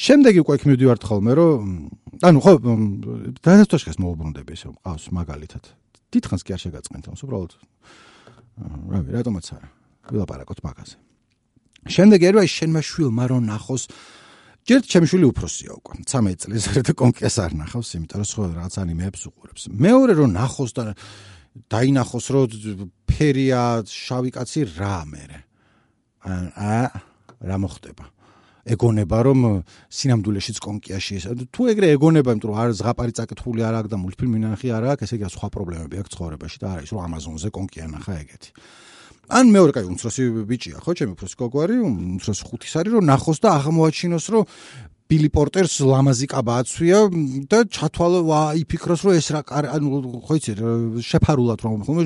შემდეგი 0.00 0.40
უკვე 0.40 0.56
მივდივართ 0.64 1.02
ხოლმე 1.04 1.32
რომ 1.36 1.64
ანუ 2.24 2.38
ხო 2.40 2.52
დანასტოშკას 3.44 4.00
მოუბრუნდები 4.00 4.56
ესე 4.56 4.72
ყავს 4.80 5.04
მაგალითად. 5.12 5.64
დიდხანს 6.08 6.42
კი 6.44 6.56
არ 6.56 6.60
შეგაწყენთ 6.64 7.04
ამას 7.12 7.22
უბრალოდ 7.24 7.52
რავი 8.96 9.10
რატომაც 9.12 9.46
არა? 9.60 9.68
ვილაპარაკოთ 10.08 10.60
მაგაზე 10.64 10.96
შემდეგ 11.88 12.20
ერვა 12.30 12.44
შენმა 12.48 12.80
შვილმა 12.80 13.24
რომ 13.30 13.42
ნახოს 13.52 13.82
ჯერ 14.68 14.80
ჩემი 14.84 15.06
შვილი 15.08 15.26
უფროსია 15.32 15.72
უკვე 15.80 15.94
13 16.08 16.44
წლის 16.44 16.64
ერთ 16.80 16.88
კონკრეტს 16.96 17.36
არ 17.44 17.52
ნახავს 17.60 17.88
იმიტომ 17.96 18.20
რომ 18.20 18.28
სხვა 18.28 18.44
რაღაც 18.56 18.74
ანიმეებს 18.80 19.22
უყურებს. 19.28 19.62
მეორე 19.72 20.12
რომ 20.20 20.30
ნახოს 20.36 20.70
და 20.76 20.84
დაინახოს 21.72 22.26
რომ 22.32 22.48
ფერია 23.08 23.84
შავი 23.84 24.30
კაცი 24.32 24.60
რა 24.76 24.96
მერე 25.08 25.38
აა 26.24 26.84
რა 27.48 27.56
მოხდება 27.64 28.19
ეგონება 28.66 29.18
რომ 29.24 29.40
სინამდვილეშიც 29.88 30.58
კონკიაში 30.60 31.12
ეს 31.20 31.24
თუ 31.54 31.62
ეგრე 31.72 31.88
ეგონება 31.96 32.34
იმიტომ 32.36 32.50
რომ 32.50 32.60
არ 32.60 32.70
ზღაპარი 32.80 33.12
წაკითხული 33.16 33.64
არ 33.64 33.74
აქვს 33.80 33.90
და 33.90 33.96
მულტფილმი 34.04 34.38
ნახი 34.44 34.68
არ 34.76 34.84
აქვს 34.94 35.04
ესე 35.08 35.16
იგი 35.16 35.32
სხვა 35.32 35.48
პრობლემები 35.54 35.96
აქვს 36.00 36.12
ცხოვრებაში 36.14 36.58
და 36.60 36.66
არა 36.74 36.82
ის 36.84 36.90
რომ 36.92 37.00
ამაზონზე 37.08 37.48
კონკია 37.56 37.86
ნახა 37.88 38.12
ეგეთი. 38.20 38.50
ან 39.30 39.46
მეორე 39.54 39.72
კაი 39.72 39.86
უმცროსი 39.86 40.22
ბიჭია 40.50 40.78
ხო 40.82 40.92
ჩემი 40.98 41.14
უფროსი 41.14 41.36
გოგვარი 41.38 41.76
უმცროსი 41.86 42.44
ხუთის 42.50 42.72
არის 42.82 42.92
რომ 42.98 43.04
ნახოს 43.06 43.38
და 43.38 43.48
აღმოაჩინოს 43.62 44.26
რომ 44.34 44.44
ბილი 45.10 45.28
პორტერს 45.30 45.74
ლამაზი 45.86 46.26
კაბა 46.34 46.54
აცვია 46.62 46.98
და 47.50 47.58
ჩათვალო 47.70 48.20
ვა 48.26 48.40
იფიქროს 48.58 49.00
რომ 49.06 49.14
ეს 49.18 49.28
რა 49.34 49.40
ანუ 49.70 49.88
ხო 50.26 50.34
იცი 50.38 50.52
შეფარულად 51.10 51.58
რომ 51.62 51.82
ხომ 51.86 51.98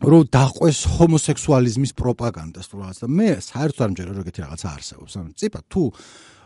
რომ 0.00 0.28
დაყვეს 0.32 0.78
ჰომოსექსუალიზმის 0.96 1.92
პროპაგანდას 1.92 2.66
თუ 2.72 2.76
რაღაც 2.80 2.98
და 3.04 3.08
მე 3.20 3.28
საერთოდ 3.44 3.80
არ 3.84 3.90
მჯერა 3.92 4.12
რომ 4.16 4.22
ეგეთი 4.24 4.40
რაღაცა 4.48 4.68
არსებობს. 4.72 5.12
ანუ 5.20 5.30
ციპა 5.36 5.60
თუ 5.68 5.82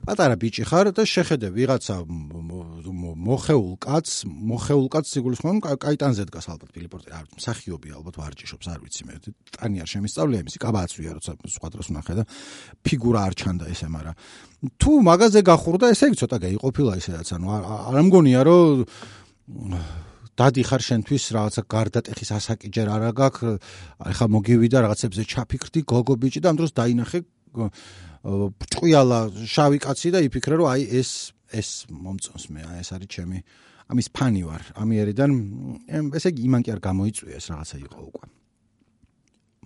პატარა 0.04 0.36
ბიჭი 0.36 0.64
ხარ 0.68 0.86
და 0.92 1.02
შეხედე 1.08 1.48
ვიღაცა 1.54 1.94
მოხეულ 2.04 3.72
კაცს, 3.80 4.28
მოხეულ 4.28 4.86
კაცს 4.92 5.10
სიგულისხმობ 5.16 5.56
კაიტანზე 5.80 6.26
დგას 6.28 6.46
ალბათ 6.52 6.70
ფილიპორტი, 6.76 7.08
არ 7.14 7.24
მსახიობი 7.40 7.88
ალბათ 7.96 8.14
ვარჯიშობს, 8.20 8.66
არ 8.68 8.78
ვიცი 8.84 9.02
მე. 9.08 9.14
ტანი 9.56 9.76
არ 9.80 9.88
შემისწავლია 9.94 10.38
იმისი, 10.44 10.58
კაბაცვია 10.60 11.10
როცა 11.16 11.32
სხვა 11.56 11.68
დროს 11.72 11.86
ვნახე 11.88 12.14
და 12.20 12.24
ფიგურა 12.84 13.20
არ 13.24 13.34
ჩანდა 13.38 13.64
ესე, 13.72 13.88
მაგრამ 13.88 14.16
თუ 14.76 14.92
მაღაზე 15.08 15.40
გახურდა, 15.40 15.86
ესე 15.94 16.04
იგი 16.12 16.16
ცოტა 16.20 16.36
გაიყოფილა 16.44 16.92
ისედაც, 17.00 17.28
ანუ 17.32 17.46
არ 17.48 18.02
მგონია 18.04 18.40
რომ 18.44 18.84
დადიხარ 20.34 20.82
შენთვის 20.82 21.24
რაღაცა 21.36 21.62
გარდატეხის 21.70 22.30
ასაკიჯერ 22.38 22.88
არა 22.90 23.10
გაქვს 23.14 23.58
ახლა 24.10 24.26
მოგივიდა 24.34 24.78
რაღაცებზე 24.84 25.22
ჩაფიქრდი 25.30 25.80
გოგო 25.86 26.14
ბიჭი 26.18 26.40
და 26.42 26.50
ამ 26.50 26.56
დროს 26.58 26.72
დაინახე 26.74 27.18
ჭყიალა 28.74 29.20
შავი 29.46 29.78
კაცი 29.84 30.08
და 30.14 30.18
იფიქრე 30.26 30.58
რომ 30.58 30.68
აი 30.74 30.82
ეს 31.00 31.10
ეს 31.54 31.68
მომწონს 31.92 32.44
მე 32.50 32.60
აი 32.66 32.76
ეს 32.82 32.90
არის 32.96 33.08
ჩემი 33.14 33.38
ამის 33.92 34.08
ფანი 34.16 34.42
ვარ 34.48 34.62
ამიერიდან 34.80 35.30
ესე 36.18 36.28
იგი 36.32 36.40
იმან 36.48 36.62
კი 36.66 36.70
არ 36.74 36.80
გამოიწვია 36.88 37.36
ეს 37.38 37.46
რაღაცა 37.52 37.76
იყო 37.84 38.00
უკვე 38.10 38.26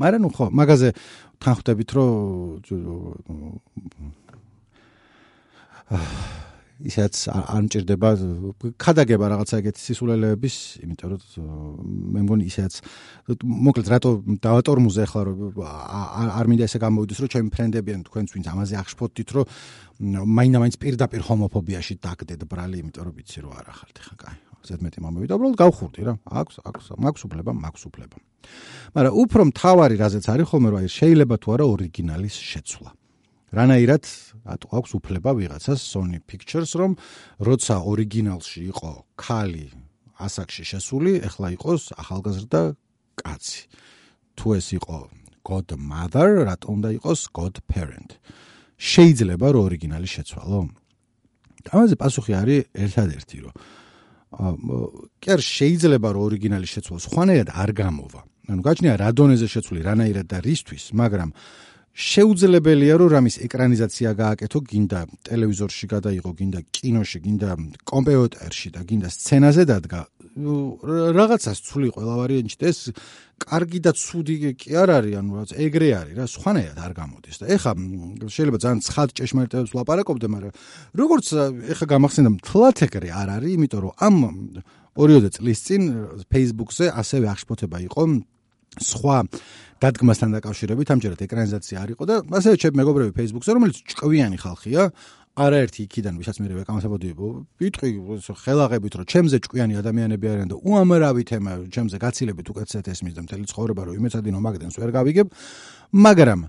მაგრამ 0.03 0.31
ხო 0.37 0.47
მაგაზე 0.59 0.89
თანხდებით 1.43 1.91
რომ 1.97 2.11
ისაც 6.79 7.15
არ 7.35 7.63
მჭirdება 7.67 8.09
ხადაგება 8.79 9.27
რაღაცა 9.35 9.59
ეგეთი 9.59 9.81
სისულელეების, 9.83 10.57
იმიტომ 10.87 11.09
რომ 11.11 11.21
მე 12.15 12.21
მგონი 12.23 12.45
ისაც 12.47 12.73
მოკლედ 13.43 13.89
რატო 13.91 14.11
დავატორმუზე 14.39 15.07
ახლა 15.09 15.23
რომ 15.27 15.59
არ 16.39 16.47
მინდა 16.55 16.69
ესე 16.71 16.79
გამოვიდეს 16.79 17.19
რომ 17.19 17.33
ჩემი 17.35 17.49
ფრენდები 17.51 17.91
ან 17.99 18.03
თქვენც 18.07 18.29
ვინც 18.39 18.47
ამაზე 18.55 18.75
აღშფოთდით 18.79 19.31
რომ 19.35 19.45
მაინდა-მაინც 20.39 20.77
პირდაპირ 20.79 21.21
ჰომოფობიაში 21.27 21.95
დაგდეთ 21.99 22.47
ბრალი, 22.47 22.77
იმიტომ 22.87 23.03
რომ 23.11 23.15
ვიცი 23.19 23.39
რომ 23.43 23.53
არ 23.59 23.67
ახალთ 23.75 23.99
ხა 23.99 24.15
კაი. 24.23 24.39
ზედმეტი 24.69 24.99
მომივიდა, 25.03 25.35
უბრალოდ 25.39 25.57
გავხურდი 25.59 26.03
რა. 26.07 26.15
აქვს, 26.29 26.57
აქვს, 26.67 26.87
მაქვს 27.03 27.23
უფლება, 27.27 27.51
მაქვს 27.63 27.83
უფლება. 27.89 28.17
მაგრამ 28.95 29.15
უფრო 29.23 29.43
მთავარი 29.51 29.95
რაზეც 30.03 30.25
არის 30.29 30.47
ხოლმე 30.51 30.69
აი 30.79 30.89
შეიძლება 30.99 31.35
თუ 31.43 31.49
არა 31.55 31.65
ორიგინალის 31.73 32.37
შეცვლა. 32.39 32.91
რანაირად 33.55 34.05
ატო 34.45 34.69
აქვს 34.79 34.91
უფლება 34.99 35.31
ვიღაცას 35.39 35.81
Sony 35.81 36.21
Pictures 36.21 36.73
რომ 36.77 36.97
როცა 37.41 37.75
ორიგინალში 37.81 38.61
იყო 38.73 38.93
ქალი 39.17 39.69
ასაკში 40.19 40.65
შესული, 40.67 41.13
ეხლა 41.23 41.55
იყოს 41.57 41.83
ახალგაზრდა 41.95 42.61
კაცი. 43.23 43.63
თუ 44.39 44.47
ეს 44.59 44.67
იყო 44.79 44.99
God 45.47 45.69
Mother, 45.79 46.45
რატომ 46.45 46.71
უნდა 46.79 46.91
იყოს 46.99 47.21
God 47.33 47.57
Parent? 47.65 48.19
შეიძლება 48.79 49.47
რომ 49.55 49.63
ორიგინალი 49.67 50.07
შეცვალო? 50.07 50.61
ამაზე 51.73 51.95
პასუხი 51.99 52.33
არის 52.39 52.61
ერთადერთი, 52.85 53.37
რომ 53.45 53.55
კი 55.19 55.29
არ 55.35 55.41
შეიძლება 55.43 56.09
რომ 56.15 56.23
ორიგინალი 56.29 56.67
შეცვალოს, 56.69 57.07
ხვანაირად 57.11 57.49
არ 57.49 57.71
გამოვა. 57.75 58.21
ანუ 58.49 58.61
გაჩნია 58.65 58.95
რა 58.97 59.09
დონეზე 59.13 59.47
შეცვლი, 59.55 59.81
რანაირად 59.89 60.27
და 60.29 60.39
რისთვის, 60.41 60.85
მაგრამ 60.95 61.31
შეუძლებელია 61.99 62.95
რომ 62.95 63.11
რამის 63.11 63.37
ეკრანიზაცია 63.43 64.11
გააკეთო, 64.15 64.59
გინდა 64.71 65.01
ტელევიზორში 65.27 65.87
გადაიღო, 65.91 66.31
გინდა 66.31 66.61
კინოში, 66.71 67.19
გინდა 67.27 67.51
კომპიუტერში 67.91 68.69
და 68.71 68.81
გინდა 68.87 69.09
სცენაზე 69.11 69.63
დადგა. 69.67 70.01
რაღაცას 70.39 71.59
ცული 71.67 71.91
ყველა 71.91 72.15
და 72.31 72.67
ეს 72.71 72.95
კარგი 73.43 73.81
და 73.83 73.91
ცუდი 73.99 74.37
კი 74.55 74.71
არ 74.79 74.89
არის, 74.95 75.15
ანუ 75.19 75.31
რაღაც 75.35 75.51
ეგრე 75.59 75.89
არის 75.99 76.15
რა, 76.15 76.25
სხვანაირად 76.31 76.79
არ 76.79 76.93
გამოდის 76.95 77.37
და 77.43 77.45
ეხა 77.59 77.73
შეიძლება 78.31 78.59
ძალიან 78.63 78.81
ცხად 78.87 79.09
ჭეშმარიტებს 79.19 79.71
ვლაპარაკობდე, 79.75 80.27
მაგრამ 80.31 80.53
როგორც 81.03 81.27
ეხა 81.75 81.87
გამახსენდა, 81.99 82.31
თლათ 82.47 82.79
ეგრე 82.87 83.11
არ 83.11 83.29
არის, 83.43 83.51
იმიტომ 83.59 83.81
რომ 83.83 83.93
ამ 83.99 84.17
2 84.95 85.35
წლის 85.35 85.59
წინ 85.67 85.83
Facebook-ზე 86.31 86.87
ასევე 86.95 87.27
აღშფოთება 87.35 87.79
იყო 87.91 88.03
სხვა 88.83 89.19
დადგმასთან 89.79 90.35
დაკავშირებით 90.35 90.89
ამჯერად 90.91 91.21
ეკრანიზაცია 91.23 91.77
არ 91.83 91.91
იყო 91.95 92.05
და 92.09 92.15
ასევე 92.35 92.55
ჩემ 92.59 92.75
მეგობრები 92.83 93.13
Facebook-ზე 93.15 93.51
რომელიც 93.55 93.77
ჭკვიანი 93.95 94.39
ხალხია 94.43 94.83
არაერთი 95.39 95.85
იქიდან 95.87 96.15
ვისაც 96.19 96.37
მე 96.43 96.47
ვეკამათებოდი 96.59 97.09
ვიტყვი 97.63 97.91
ხელაღებით 98.43 98.95
რომ 98.99 99.07
ჩემზე 99.07 99.39
ჭკვიანი 99.47 99.79
ადამიანები 99.79 100.27
არიან 100.35 100.49
და 100.51 100.57
უამრავი 100.59 101.23
თემა 101.31 101.53
ჩემზე 101.71 101.97
გაცილებით 102.03 102.47
უკეთესად 102.51 102.91
ესმის 102.91 103.15
და 103.15 103.23
მთელი 103.23 103.47
ცხოვრება 103.47 103.83
რომ 103.87 103.95
იმეცადინო 104.03 104.39
მაგდენს 104.43 104.77
ვერ 104.83 104.91
გავიგებ 104.99 105.27
მაგრამ 105.95 106.41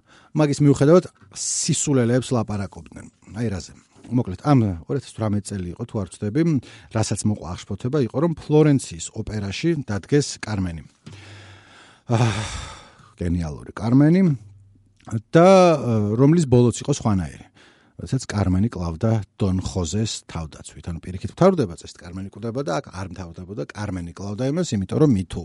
მაგის 0.41 0.59
მიუხედავად 0.65 1.05
სისულელეებს 1.37 2.29
ლაპარაკობდნენ. 2.33 3.05
აი 3.37 3.47
რაზე. 3.53 3.73
მოკლედ 4.09 4.41
ამ 4.41 4.59
2018 4.89 5.45
წელი 5.45 5.69
იყო 5.77 5.83
თუ 5.85 5.95
არ 6.01 6.07
ვწდები 6.09 6.41
რასაც 6.97 7.19
მოყვა 7.29 7.47
აღშფოთება 7.53 7.99
იყო 8.09 8.17
რომ 8.25 8.31
ფლორენციის 8.41 9.05
ოპერაში 9.13 9.69
დადგეს 9.85 10.27
კარმენი 10.41 10.81
გენიალური 12.09 13.71
კარმენი. 13.77 14.21
და 15.33 15.49
რომლის 16.17 16.45
ბოლოც 16.45 16.81
იყო 16.81 16.93
სხვანაირი. 16.93 17.45
როდესაც 17.99 18.23
კარმენი 18.29 18.69
კლავდა 18.71 19.11
დონ 19.41 19.57
ხოზეს 19.59 20.23
თავდაცვით, 20.29 20.85
ანუ 20.89 20.99
პირიქით 21.03 21.33
თავდება 21.35 21.75
წეს 21.75 21.97
კარმენი 21.99 22.29
კლავდა 22.29 22.61
და 22.63 22.73
არ 22.93 23.07
მთავდებოდა 23.11 23.63
კარმენი 23.73 24.13
კლავდა 24.13 24.43
იმას, 24.53 24.67
იმიტომ 24.73 24.97
რომ 25.03 25.11
მითუ. 25.17 25.43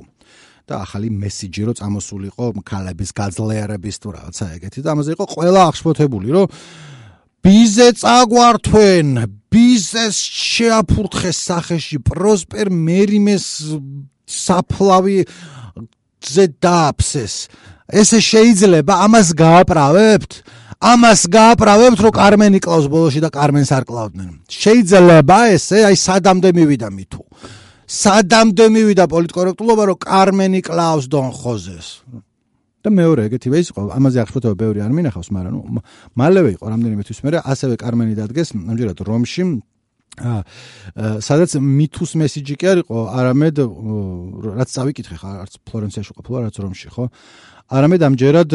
და 0.64 0.80
ახალი 0.80 1.12
მესიჯი 1.12 1.62
რო 1.68 1.72
წამოსულიყო 1.76 2.44
ქალების 2.64 3.10
გაძლიერების 3.12 3.96
თუ 4.00 4.08
რაღაცა 4.16 4.44
ეგეთი 4.56 4.80
და 4.80 4.88
ამაზე 4.96 5.10
იყო 5.12 5.24
ყველა 5.36 5.60
აღშფოთებული, 5.68 6.28
რომ 6.32 6.46
ბიზე 7.44 7.88
წაგვართვენ, 8.00 9.08
ბიზეს 9.52 10.16
შეაფურთხეს 10.24 11.36
სახეში 11.36 11.98
პროსპერ 12.00 12.72
მერიმეს 12.72 13.44
საფლავი 14.24 15.18
ზე 16.34 16.44
დააფსეს. 16.64 17.34
ესე 18.00 18.18
შეიძლება 18.20 18.94
ამას 19.04 19.28
გააправებთ? 19.36 20.32
ამას 20.84 21.20
გააправებთ, 21.32 21.98
რომ 22.04 22.12
კარმენი 22.12 22.58
კლავს 22.60 22.86
ბოლოში 22.92 23.20
და 23.24 23.30
კარმენს 23.32 23.70
არ 23.72 23.84
კლავდნენ. 23.88 24.32
შეიძლება 24.48 25.38
ესე, 25.56 25.78
აი 25.88 25.96
სადამდე 25.96 26.48
მივიდა 26.52 26.88
მითუ. 26.92 27.22
სადამდე 27.88 28.64
მივიდა 28.74 29.04
პოლიტკორექტულობა, 29.14 29.82
რომ 29.90 29.98
კარმენი 30.00 30.60
კლავს 30.64 31.04
დონ 31.08 31.28
ხოზეს. 31.32 31.88
და 32.84 32.92
მეორე 32.92 33.20
ეგეთივე 33.32 33.56
ის 33.64 33.68
იყო, 33.72 33.80
ამაზე 33.96 34.18
აღშფოთება 34.20 34.56
ბევრი 34.60 34.80
არ 34.84 34.92
მინახავს, 34.92 35.28
მაგრამ 35.32 35.80
მალევე 36.20 36.48
იყო 36.52 36.64
რამდენიმე 36.68 37.02
თვის 37.08 37.20
მერე, 37.24 37.38
ასევე 37.40 37.74
კარმენი 37.80 38.14
დადგეს 38.20 38.48
ამჯერად 38.52 38.98
რომში 39.08 39.42
სადაც 40.14 41.56
მითუს 41.58 42.14
მესიჯი 42.14 42.54
კი 42.54 42.66
არისო, 42.70 42.98
არამედ 43.18 43.56
რაც 44.54 44.68
წავიკითხე 44.70 45.16
ხა, 45.18 45.30
არც 45.42 45.52
ფლორენციაში 45.66 46.12
ყოფილა, 46.14 46.38
რაც 46.46 46.56
რომში, 46.62 46.88
ხო? 46.94 47.04
არამედ 47.64 48.00
ამჯერად 48.04 48.50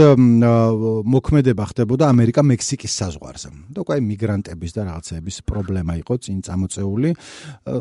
მოქმედება 1.09 1.63
ხდებოდა 1.73 2.03
ამერიკა-მექსიკის 2.13 2.93
საზღვარზე. 2.93 3.49
და 3.73 3.77
უკვე 3.83 3.97
მიგრანტების 4.05 4.71
და 4.71 4.81
რაღაცების 4.87 5.37
პრობლემა 5.49 5.93
იყო 5.99 6.13
წინ 6.23 6.37
წამოწეული. 6.45 7.09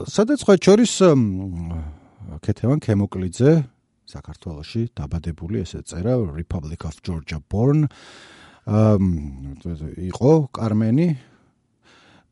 სადაც 0.08 0.40
ხო 0.42 0.54
ჩორის 0.56 0.92
კეთევან 2.42 2.78
ქემოკლიძე 2.80 3.50
საქართველოში 4.08 4.82
დაბადებული 4.96 5.62
ესე 5.62 5.84
წერა 5.84 6.16
Republic 6.32 6.80
of 6.88 6.96
Georgia 7.04 7.38
born. 7.44 7.86
აა 8.66 8.98
იყო 10.12 10.32
კარმენი 10.52 11.06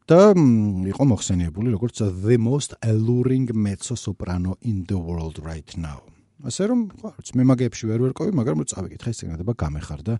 და 0.06 0.34
იყო 0.86 1.04
მოხსენიებული 1.10 1.72
როგორც 1.74 1.98
the 2.22 2.36
most 2.38 2.78
alluring 2.78 3.50
mezzo 3.50 3.96
soprano 3.98 4.54
in 4.62 4.84
the 4.86 4.94
world 4.94 5.42
right 5.42 5.66
now. 5.76 5.98
ასე 6.46 6.68
რომ, 6.70 6.80
ხო, 6.94 7.10
მე 7.34 7.44
მაგებში 7.50 7.84
ვერ 7.90 8.00
ვერკოვი, 8.06 8.30
მაგრამ 8.38 8.62
რო 8.62 8.66
წავიკითხე 8.70 9.08
ეს 9.10 9.18
ციგნადება 9.18 9.52
გამეხარდა. 9.58 10.14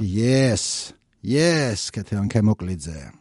Yes. 0.00 0.94
Yes, 1.20 1.92
კეთილან 1.92 2.32
კემოკლიძე. 2.32 3.12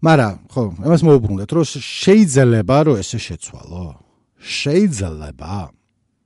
მარა, 0.00 0.28
ხო, 0.48 0.62
ამას 0.88 1.02
მოუბრუნდეთ, 1.04 1.50
რომ 1.52 1.64
შეიძლება 1.76 2.76
რომ 2.86 2.96
ესე 2.96 3.18
შეცვალო. 3.20 3.86
შეიძლება. 4.40 5.76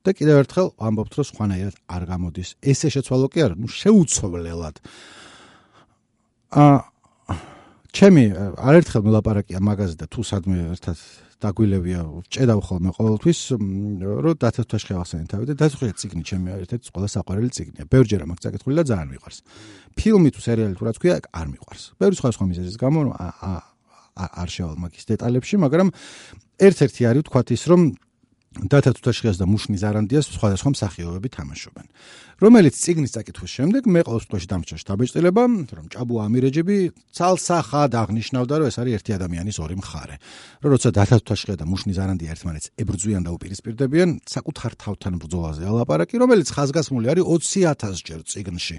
და 0.04 0.12
კიდევ 0.12 0.36
ერთხელ 0.44 0.68
ამბობთ, 0.76 1.12
რომ 1.16 1.26
სხვანაირად 1.32 1.76
არ 1.88 2.02
გამოდის. 2.04 2.48
ესე 2.60 2.88
შეცვალო 2.92 3.26
კი 3.32 3.38
არა, 3.40 3.54
ნუ 3.56 3.68
შეუცვლელად. 3.72 4.76
აა 6.54 6.93
ჩემი 7.94 8.24
არერთხელ 8.58 9.02
მოლაპარაკია 9.06 9.60
მაგაზე 9.62 9.94
და 10.02 10.06
თუ 10.10 10.22
სადმე 10.26 10.56
ერთად 10.74 10.98
დაგვილებია 11.44 12.00
ჭედავ 12.26 12.60
ხოლმე 12.66 12.90
ყოველთვის 12.96 13.40
რომ 13.54 14.34
დათათაშხე 14.42 14.94
ახსენე 14.98 15.26
თავი 15.30 15.44
და 15.50 15.54
დათხოვე 15.62 15.92
ციგნი 16.02 16.22
ჩემი 16.26 16.48
ერთ-ერთი 16.58 16.90
ყველა 16.90 17.08
საყვარელი 17.14 17.50
ციგნია. 17.54 17.84
ბევრჯერ 17.86 18.22
მაგ 18.26 18.38
წაკითხული 18.42 18.74
და 18.74 18.84
ძალიან 18.90 19.08
მიყვარს. 19.14 19.38
ფილმი 19.94 20.28
თუ 20.34 20.40
სერიალი 20.42 20.74
თუ 20.74 20.82
რაც 20.90 20.96
ქვია 20.98 21.14
არ 21.38 21.46
მიყვარს. 21.54 21.82
ბევრი 22.02 22.14
სხვა 22.18 22.28
სხვა 22.34 22.44
მიზეზის 22.50 22.76
გამო 22.82 23.00
არ 23.14 24.48
შევალ 24.50 24.76
მაგის 24.82 25.04
დეტალებში, 25.14 25.54
მაგრამ 25.62 25.88
ერთ-ერთი 26.66 27.02
არის 27.14 27.22
თქვათ 27.30 27.48
ის 27.54 27.62
რომ 27.70 27.80
დათა 28.54 28.94
თუთაშხიას 28.94 29.36
და 29.42 29.46
მუშნის 29.50 29.82
არანდიას 29.82 30.30
სხვადასხვა 30.30 30.70
მსახიობები 30.74 31.28
თამაშობენ. 31.34 31.86
რომელიც 32.38 32.74
ციგნის 32.78 33.14
წაკითხვის 33.14 33.50
შემდეგ 33.50 33.82
მე 33.90 34.00
ყოველ 34.06 34.20
შემთხვევაში 34.22 34.48
დამჭერს 34.54 34.84
დაბეჭდილება, 34.90 35.42
რომ 35.74 35.86
ჭაბუ 35.90 36.14
ამირეჯები 36.22 36.76
ცალსახად 37.14 37.92
აღნიშნავდა, 37.98 38.54
რომ 38.58 38.66
ეს 38.70 38.76
არის 38.78 38.94
ერთი 38.94 39.10
ადამიანის 39.18 39.56
ორი 39.58 39.76
მხარე. 39.82 40.16
რომ 40.62 40.70
როცა 40.74 40.88
დათა 40.94 41.16
თუთაშხია 41.22 41.56
და 41.58 41.64
მუშნის 41.66 41.98
არანდია 41.98 42.30
ერთმანეთს 42.34 42.70
ებრძვიან 42.78 43.22
და 43.26 43.30
უპირისპირდებიან, 43.34 44.08
საკუთარ 44.22 44.72
თავთან 44.82 45.14
ბრძოლაზე 45.18 45.62
ალაპარაკი, 45.70 46.14
რომელიც 46.22 46.48
ხაზგასმული 46.54 47.06
არის 47.10 47.24
20000 47.26 48.02
ჯერ 48.06 48.20
ციგნში. 48.22 48.76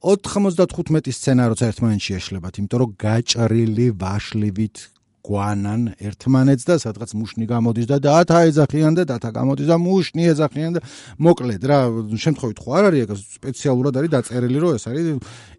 95 0.00 1.12
სცენა 1.12 1.44
როცა 1.52 1.64
ერთმანეთში 1.72 2.12
ეშლებათ, 2.16 2.54
იმიტომ 2.56 2.78
რომ 2.80 2.90
გაჭრილი 2.96 3.86
ვაშლივით 4.00 4.76
გვანან 5.20 5.82
ერთმანეთს 6.00 6.64
და 6.64 6.76
სადღაც 6.80 7.10
მუშნი 7.14 7.44
გამოდის 7.50 7.86
და 7.90 7.96
დათა 8.00 8.38
ეძახიან 8.50 8.92
და 8.98 9.02
დათა 9.10 9.30
გამოდის 9.36 9.68
და 9.68 9.76
მუშნი 9.76 10.22
ეძახიან 10.32 10.72
და 10.76 10.80
მოკლედ 11.20 11.62
რა 11.70 11.78
შემთხვევით 12.24 12.58
ხო 12.64 12.70
არ 12.80 12.84
არის 12.90 13.00
ეგ? 13.04 13.10
სპეციალურად 13.40 13.94
არის 14.00 14.10
დაწერილი 14.16 14.58
რომ 14.64 14.72
ეს 14.80 14.84
არის 14.90 15.06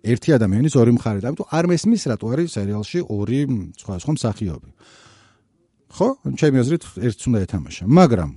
ერთი 0.01 0.29
ადამიანის 0.37 0.73
ორი 0.81 0.91
მხარე 0.97 1.19
და 1.21 1.27
ამიტომ 1.31 1.47
არ 1.51 1.65
მესმის 1.71 2.01
რატო 2.09 2.25
არის 2.33 2.49
სერიალში 2.57 2.99
ორი 3.05 3.39
სხვა 3.77 3.93
სხვა 4.01 4.11
მსახიობი. 4.17 4.69
ხო? 5.95 6.07
ჩემი 6.41 6.57
აზრით 6.61 6.83
ერთს 7.05 7.23
უნდა 7.29 7.39
ეთამაშა. 7.45 7.83
მაგრამ 7.85 8.31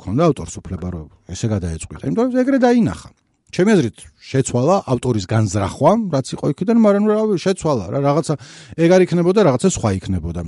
ქონდა 0.00 0.22
ავტორს 0.32 0.54
უფლება 0.58 0.88
რომ 0.96 1.08
ესე 1.30 1.46
გადაეწყვიტა 1.52 2.04
იმიტომ 2.08 2.26
რომ 2.32 2.40
ეგრე 2.42 2.58
დაინახა 2.64 3.08
ჩემი 3.52 3.70
აზრით 3.76 3.98
შეცვალა 4.32 4.76
ავტორის 4.88 5.24
განზრახვა, 5.28 5.92
რაც 6.08 6.26
იყო 6.34 6.44
იქიდან, 6.56 6.76
მაგრამ 6.82 7.04
რა 7.12 7.16
შეცვალა 7.36 7.84
რა 7.92 7.98
რაღაცა 8.00 8.34
ეგ 8.80 8.90
არ 8.96 9.00
იქნებოდა, 9.06 9.40
რაღაცა 9.48 9.68
სხვა 9.76 9.90
იქნებოდა. 10.00 10.42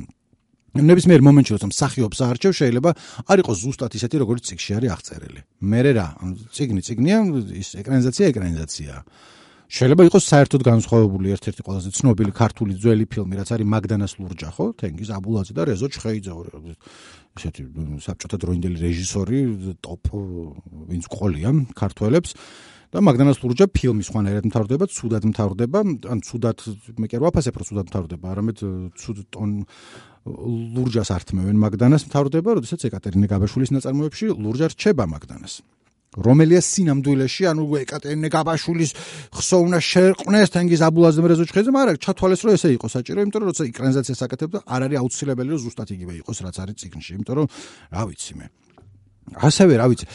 ნებისმიერ 0.75 1.23
მომენტში 1.23 1.53
როცა 1.55 1.69
მსახიობს 1.71 2.19
აარჩევ 2.27 2.53
შეიძლება 2.59 2.91
არ 3.31 3.39
იყოს 3.45 3.59
ზუსტად 3.63 3.93
ისეთი 3.95 4.17
როგორც 4.25 4.43
ციგში 4.51 4.71
არის 4.75 4.91
აღწერილი. 4.91 5.41
მე 5.71 5.81
რა, 5.95 6.07
ციგნი 6.51 6.81
ციგნია, 6.83 7.19
ის 7.55 7.69
ეკრანიზაცია 7.79 8.25
ეკრანიზაცია. 8.35 8.93
შეიძლება 9.75 10.03
იყოს 10.07 10.25
საერთოდ 10.29 10.63
განსხვავებული 10.67 11.27
ერთ-ერთი 11.35 11.63
ყველაზე 11.67 11.89
ცნობილი 11.99 12.33
ქართული 12.37 12.73
ძველი 12.79 13.07
ფილმი, 13.11 13.35
რაც 13.39 13.49
არის 13.55 13.67
მაგდანას 13.75 14.13
ლურჯა, 14.19 14.51
ხო? 14.55 14.67
თენგიზ 14.77 15.09
აბულაძე 15.15 15.53
და 15.57 15.63
რეზო 15.71 15.89
ჩხეიძე. 15.95 16.33
ესეთი 17.35 17.63
საბჭოთა 18.05 18.37
დროინდელი 18.45 18.79
რეჟისორი, 18.85 19.39
ტოპ 19.83 20.05
ვინც 20.91 21.05
ყოლია 21.11 21.51
ქართველებს. 21.75 22.31
და 22.95 23.03
მაგდანას 23.03 23.41
ლურჯა 23.43 23.67
ფილმი 23.75 24.05
სხვანაირად 24.07 24.45
მთავრდება, 24.47 24.87
ცუდად 24.87 25.25
მთავრდება, 25.27 25.79
ან 26.15 26.19
ცუდად 26.23 26.63
მე 26.95 27.07
კი 27.11 27.19
არ 27.19 27.25
ვაფასებ, 27.27 27.57
რომ 27.59 27.67
ცუდად 27.67 27.87
მთავრდება, 27.91 28.25
არამედ 28.31 28.59
ცუდ 28.95 29.19
ტონ 29.35 29.51
ლურჯას 30.25 31.11
ართმევენ 31.11 31.59
მაგდანას 31.59 32.07
მთავრდება, 32.07 32.55
როდესაც 32.63 32.87
ეკატერინე 32.87 33.27
გაბაშვილის 33.35 33.75
ნაწარმოებში 33.75 34.31
ლურჯა 34.39 34.71
რჩება 34.79 35.11
მაგდანას. 35.11 35.55
რომელია 36.15 36.63
სინამდვილეში, 36.63 37.43
ანუ 37.51 37.63
ეკატერინე 37.83 38.29
გაბაშვილის 38.31 38.91
ხსოვნა 39.35 39.79
შერყნეს 39.83 40.55
თენგიზ 40.55 40.81
აბულაზ 40.87 41.19
მრეზო 41.19 41.45
ჩხეზე, 41.51 41.71
მაგრამ 41.75 41.99
ჩათვალეს 41.99 42.41
რომ 42.47 42.55
ესე 42.55 42.69
იყო 42.79 42.87
საჭირო, 42.95 43.19
იმიტომ 43.27 43.41
რომ 43.43 43.51
როცა 43.51 43.63
ეკრანიზაციას 43.75 44.21
აკეთებდა, 44.23 44.59
არ 44.63 44.81
არის 44.87 44.99
აუცილებელი 45.03 45.51
რომ 45.51 45.61
ზუსტად 45.67 45.89
იგივე 45.91 46.13
იყოს, 46.23 46.39
რაც 46.47 46.57
არის 46.63 46.77
ციგნში, 46.79 47.11
იმიტომ 47.19 47.35
რომ 47.35 47.47
რა 47.91 48.03
ვიცი 48.07 48.33
მე. 48.39 48.47
ასევე 49.43 49.73
რა 49.75 49.87
ვიცი. 49.91 50.07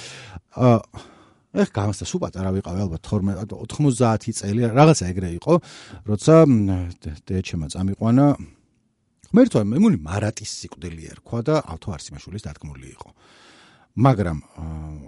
აა 0.55 0.79
ეხ 1.63 1.69
გამოსდა 1.75 2.05
სულ 2.09 2.21
პატარა 2.23 2.49
ვიყავი 2.55 2.79
ალბათ 2.85 3.01
12 3.09 3.59
90 3.75 4.39
წელი 4.39 4.61
რაღაცა 4.79 5.05
ეგრე 5.11 5.29
იყო 5.39 5.53
როცა 6.09 6.35
დეჩემა 7.27 7.67
წამიყვანა 7.73 8.25
მერტო 9.29 9.61
მე 9.61 9.77
მული 9.77 9.97
მარატის 10.01 10.51
სიკვდილი 10.63 11.03
ერქვა 11.13 11.39
და 11.45 11.55
ავთო 11.61 11.93
არსიმაშვილის 11.93 12.45
დადგმული 12.49 12.87
იყო. 12.97 13.09
მაგრამ 13.99 14.37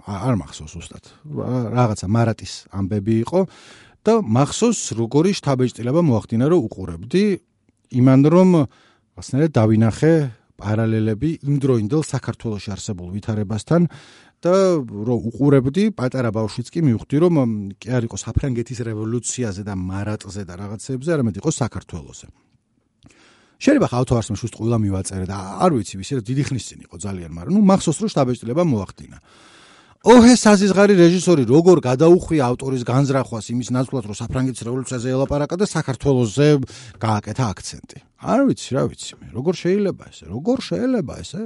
არ 0.06 0.34
მახსოვს 0.38 0.74
უბრალოდ 0.78 1.06
რაღაცა 1.74 2.06
მარატის 2.06 2.52
ამბები 2.70 3.14
იყო 3.24 3.40
და 4.06 4.14
მახსოვს 4.22 4.80
როგორი 4.98 5.30
შთაბეჭდილება 5.38 6.00
მოახდინა 6.06 6.46
რომ 6.50 6.60
უყურებდი 6.66 7.24
იმან 7.98 8.20
რომ 8.34 8.50
ასნერად 9.18 9.50
დავინახე 9.58 10.14
პარალელები 10.60 11.30
იმ 11.42 11.54
დროინდელ 11.62 12.02
საქართველოს 12.06 12.66
არსებულ 12.74 13.08
ვითარებასთან 13.16 13.82
და 14.42 14.54
რო 14.82 15.16
უყურებდი 15.30 15.84
პატარა 15.94 16.30
ბავშვიც 16.34 16.68
კი 16.74 16.80
მივხვდი 16.82 17.16
რომ 17.22 17.34
კი 17.78 17.88
არ 17.94 18.02
იყო 18.10 18.16
საფრანგეთის 18.18 18.78
რევოლუციაზე 18.90 19.62
და 19.62 19.74
მარატზე 19.78 20.42
და 20.42 20.54
რაღაცებზე, 20.58 21.08
არამედ 21.14 21.34
იყო 21.38 21.50
საქართველოსზე. 21.62 22.26
შეიძლება 23.62 23.86
ხავთო 23.94 24.14
არსმე 24.18 24.36
შუს 24.42 24.52
ყვილა 24.58 24.78
მივაწერე 24.82 25.26
და 25.30 25.36
არ 25.62 25.70
ვიცი 25.78 25.94
ვისი 26.02 26.12
რა 26.18 26.22
დიდი 26.26 26.42
ხნის 26.50 26.64
წინ 26.66 26.80
იყო 26.90 26.96
ძალიან, 26.98 27.30
მაგრამ 27.30 27.52
ნუ 27.54 27.62
მახსოვს 27.70 27.98
რომ 28.02 28.10
შტაბეჭდილება 28.10 28.62
მოახდინა. 28.66 29.18
ოჰე 30.02 30.34
საზიზღარი 30.34 30.94
რეჟისორი 30.98 31.46
როგორ 31.46 31.78
გადაუხვია 31.78 32.42
ავტორის 32.50 32.82
განზრახვას 32.82 33.46
იმის 33.54 33.68
ნაცვლად 33.70 34.04
რომ 34.10 34.16
საფრანგეთის 34.18 34.66
რევოლუციაზე 34.66 35.08
ელაპარაკა 35.14 35.54
და 35.62 35.66
საქართველოსზე 35.70 36.48
გააკეთა 36.98 37.44
აქცენტი. 37.54 37.98
არ 38.18 38.40
ვიცი 38.50 38.70
რა 38.74 38.82
ვიცი 38.90 39.12
მე, 39.22 39.26
როგორ 39.30 39.54
შეიძლება 39.62 40.04
ესე? 40.10 40.24
როგორ 40.26 40.58
შეიძლება 40.58 41.14
ესე? 41.22 41.42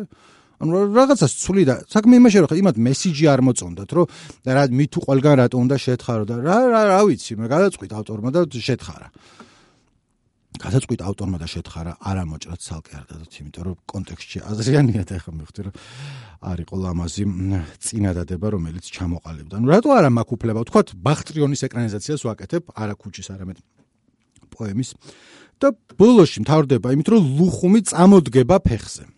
ანუ 0.56 0.72
რაღაცას 0.96 1.32
ცული 1.36 1.64
და 1.68 1.74
საქმე 1.84 2.16
იმაში 2.16 2.38
რომ 2.44 2.56
იმათ 2.56 2.76
მესიჯი 2.80 3.24
არ 3.28 3.40
მოწონდათ 3.44 3.90
რომ 3.92 4.06
რა 4.56 4.62
მით 4.72 4.90
თუ 4.96 4.98
ყველგან 5.04 5.34
რატო 5.40 5.56
უნდა 5.60 5.76
შეთხარო 5.76 6.24
და 6.24 6.34
რა 6.40 6.58
რა 6.72 6.82
რა 6.96 7.00
ვიცი 7.04 7.32
მე 7.36 7.46
გადაწყვიტ 7.52 7.90
ავტორმა 7.92 8.28
და 8.32 8.40
შეთხარა. 8.48 9.08
გადაწყვიტ 10.56 11.00
ავტორმა 11.04 11.36
და 11.36 11.46
შეთხარა 11.52 11.92
არა 12.00 12.22
მოჭრად 12.32 12.60
ცალკე 12.64 12.92
არ 12.96 13.04
დადოთ 13.12 13.32
იმიტომ 13.36 13.62
რომ 13.68 13.76
კონტექსტში 13.92 14.38
აზრიანია 14.48 15.02
და 15.04 15.14
ახლა 15.20 15.32
მივხვდი 15.36 15.60
რომ 15.68 15.74
არის 16.48 16.66
ყოლამაზი 16.72 17.24
წინადადება 17.84 18.46
რომელიც 18.56 18.84
ჩამოყალიბდა. 18.96 19.56
ნუ 19.60 19.68
რატო 19.68 19.88
არა 19.92 20.10
მაქვს 20.16 20.34
უფლება 20.36 20.58
ვთქვათ 20.64 20.88
ბახტრიონის 20.96 21.60
ეკრანიზაციას 21.68 22.20
ვაკეთებ 22.24 22.62
არა 22.72 22.94
ქუჩის 22.96 23.28
არამედ 23.36 23.58
პოემის. 24.48 24.90
და 25.60 25.72
ბოლოში 26.00 26.44
მთავრდება 26.44 26.88
იმით 26.92 27.08
რომ 27.12 27.22
ლუხუმი 27.36 27.80
წამოდგება 27.88 28.56
ფეხზე 28.60 29.15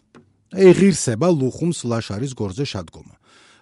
ეღირსება 0.54 1.28
ლუხუმს 1.28 1.84
ლაშარის 1.84 2.32
გორზე 2.32 2.64
შადგომა. 2.64 3.14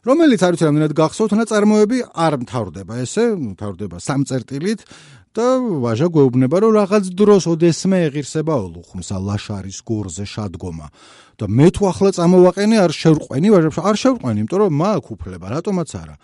რომელიც 0.06 0.40
არის 0.46 0.60
რამდენად 0.62 0.92
გახსოვთ 0.94 1.32
ნაწარმოები 1.34 1.98
არ 2.14 2.34
მთავრდება 2.46 2.94
ესე 3.02 3.24
მთავრდება 3.34 3.96
სამწერტილით 3.98 4.80
და 5.34 5.46
ვაჟა 5.82 6.06
გვეუბნება 6.14 6.56
რომ 6.62 6.72
რაღაც 6.78 7.04
დროს 7.10 7.44
ოდესმე 7.50 7.98
ეღირსება 8.06 8.54
ლუხუმს 8.70 9.08
ლაშარის 9.10 9.78
გორზე 9.82 10.24
შადგომა. 10.24 10.86
და 11.36 11.44
მე 11.52 11.68
თუ 11.74 11.82
ახლა 11.92 12.10
წამოვაყენე 12.16 12.76
არ 12.80 12.92
შევყვენი 12.96 13.48
ვაჟებს 13.52 13.78
არ 13.82 13.96
შევყვენი 14.02 14.38
იმიტომ 14.40 14.58
რომ 14.62 14.72
მაქვს 14.80 15.10
უფლება 15.12 15.46
რატომაც 15.52 15.90
არა. 16.00 16.14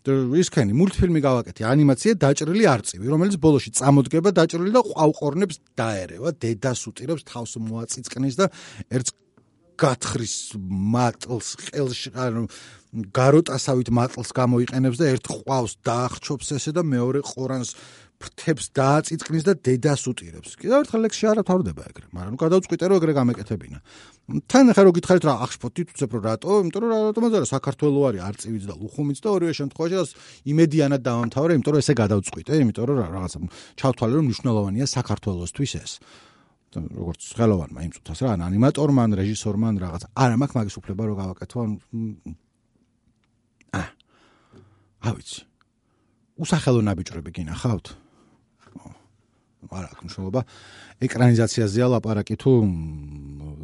ისქენი 0.00 0.72
მულტფილმი 0.72 1.20
გავაკეთე 1.20 1.62
ანიმაცია 1.72 2.12
დაჭრილი 2.24 2.64
არწივი 2.72 3.06
რომელიც 3.12 3.34
ბოლოში 3.36 3.70
წამოდგება 3.76 4.30
დაჭრილი 4.32 4.72
და 4.72 4.80
ყავყორნებს 4.80 5.56
დაერევა 5.76 6.30
დედას 6.40 6.80
უტირებს 6.88 7.22
თავს 7.28 7.52
მოაწიწკნის 7.60 8.34
და 8.40 8.46
ერთ 8.96 9.12
გათხრის 9.80 10.34
მატლს 10.94 11.48
ყელში 11.64 12.12
ანუ 12.26 12.44
გაროტასავით 12.90 13.88
მატლს 13.94 14.30
გამოიყენებს 14.36 15.00
და 15.00 15.10
ერთ 15.14 15.26
ყვავს 15.30 15.72
დაახჩობს 15.86 16.54
ესე 16.58 16.72
და 16.76 16.82
მეორე 16.84 17.22
ყორანს 17.22 17.74
ფრთებს 18.20 18.66
დააწიწკნის 18.76 19.44
და 19.48 19.52
დედას 19.64 20.02
უტირებს. 20.10 20.52
კიდევ 20.60 20.84
ერთხელ 20.84 21.00
ლექსში 21.08 21.24
არ 21.30 21.38
თავდება 21.48 21.82
ეგრე, 21.88 22.06
მაგრამ 22.12 22.32
ნუ 22.36 22.40
გადავწყვიტე 22.44 22.84
რომ 22.90 22.98
ეგრე 23.00 23.12
გამეკეთებინა. 23.16 23.78
თან 24.44 24.64
ახლა 24.76 24.82
რო 24.84 24.92
გითხარით 25.00 25.24
რა 25.24 25.34
აღშფოთით 25.40 25.88
უცებ 25.96 26.10
რომ 26.12 26.22
რატო? 26.28 26.50
იმიტომ 26.60 26.80
რომ 26.84 26.90
რატომაც 27.08 27.32
არა 27.40 27.48
საქართველოს 27.48 28.04
არის 28.10 28.24
არწივიც 28.28 28.64
და 28.68 28.74
ლუხუმიც 28.76 29.18
და 29.24 29.28
ორივე 29.40 29.52
შემთხვევაში 29.56 30.12
იმედიანად 30.52 31.00
დავამთავრე, 31.00 31.50
იმიტომ 31.56 31.72
რომ 31.72 31.80
ესე 31.80 31.94
გადავწყვიტე, 31.96 32.52
იმიტომ 32.60 32.84
რომ 32.90 32.96
რაღაცა 33.08 33.38
ჩავთვალე 33.80 34.12
რომ 34.20 34.24
მნიშვნელოვანია 34.28 34.86
საქართველოსთვის 35.00 35.72
ეს. 35.80 35.92
როგორც 36.78 37.22
ხელოვანმა 37.34 37.80
იმ 37.86 37.92
წუთას 37.98 38.20
რა, 38.22 38.28
ან 38.38 38.40
ანიმატორმა, 38.46 39.00
ან 39.06 39.12
რეჟისორმა, 39.18 39.66
ან 39.74 39.76
რაღაც. 39.82 40.02
არა, 40.14 40.34
მაქვს 40.38 40.56
მაგის 40.58 40.76
უფლება 40.78 41.02
რომ 41.10 41.16
გავაკეთო. 41.18 41.58
აა. 43.74 43.88
ავიცი. 45.10 45.40
უსახელო 46.40 46.80
ნაბიჯრები 46.86 47.30
გინახავთ? 47.34 47.86
არა, 49.70 49.88
აქ 49.92 49.98
მნიშვნელობა 50.02 50.40
ეკრანიზაციაზეა 51.04 51.86
ლაპარაკი 51.92 52.36
თუ 52.40 52.52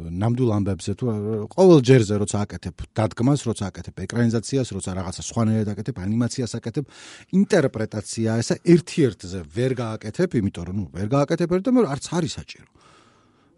ნამდვილ 0.07 0.49
ამბებზე 0.57 0.93
თუ 0.93 1.05
ყოველ 1.51 1.79
ჯერზე 1.83 2.15
როცა 2.21 2.37
აკეთებ 2.45 2.75
დადგმას, 2.95 3.41
როცა 3.49 3.63
აკეთებ 3.73 3.95
ეკრანიზაციას, 4.05 4.67
როცა 4.77 4.91
რაღაცა 4.93 5.21
სხვანაირად 5.25 5.69
აკეთებ, 5.73 5.95
ანიმაციას 6.05 6.53
აკეთებ, 6.57 6.85
ინტერპრეტაცია 7.33 8.29
ესა 8.41 8.55
ერთ-ერთზე 8.61 9.39
ვერ 9.57 9.71
გააკეთებ, 9.81 10.29
იმიტომ 10.37 10.65
რომ 10.69 10.77
ვერ 10.95 11.07
გააკეთებ 11.17 11.49
ერთ 11.57 11.63
და 11.65 11.71
მე 11.75 11.81
არც 11.97 12.05
არის 12.13 12.33
საჭირო. 12.39 12.67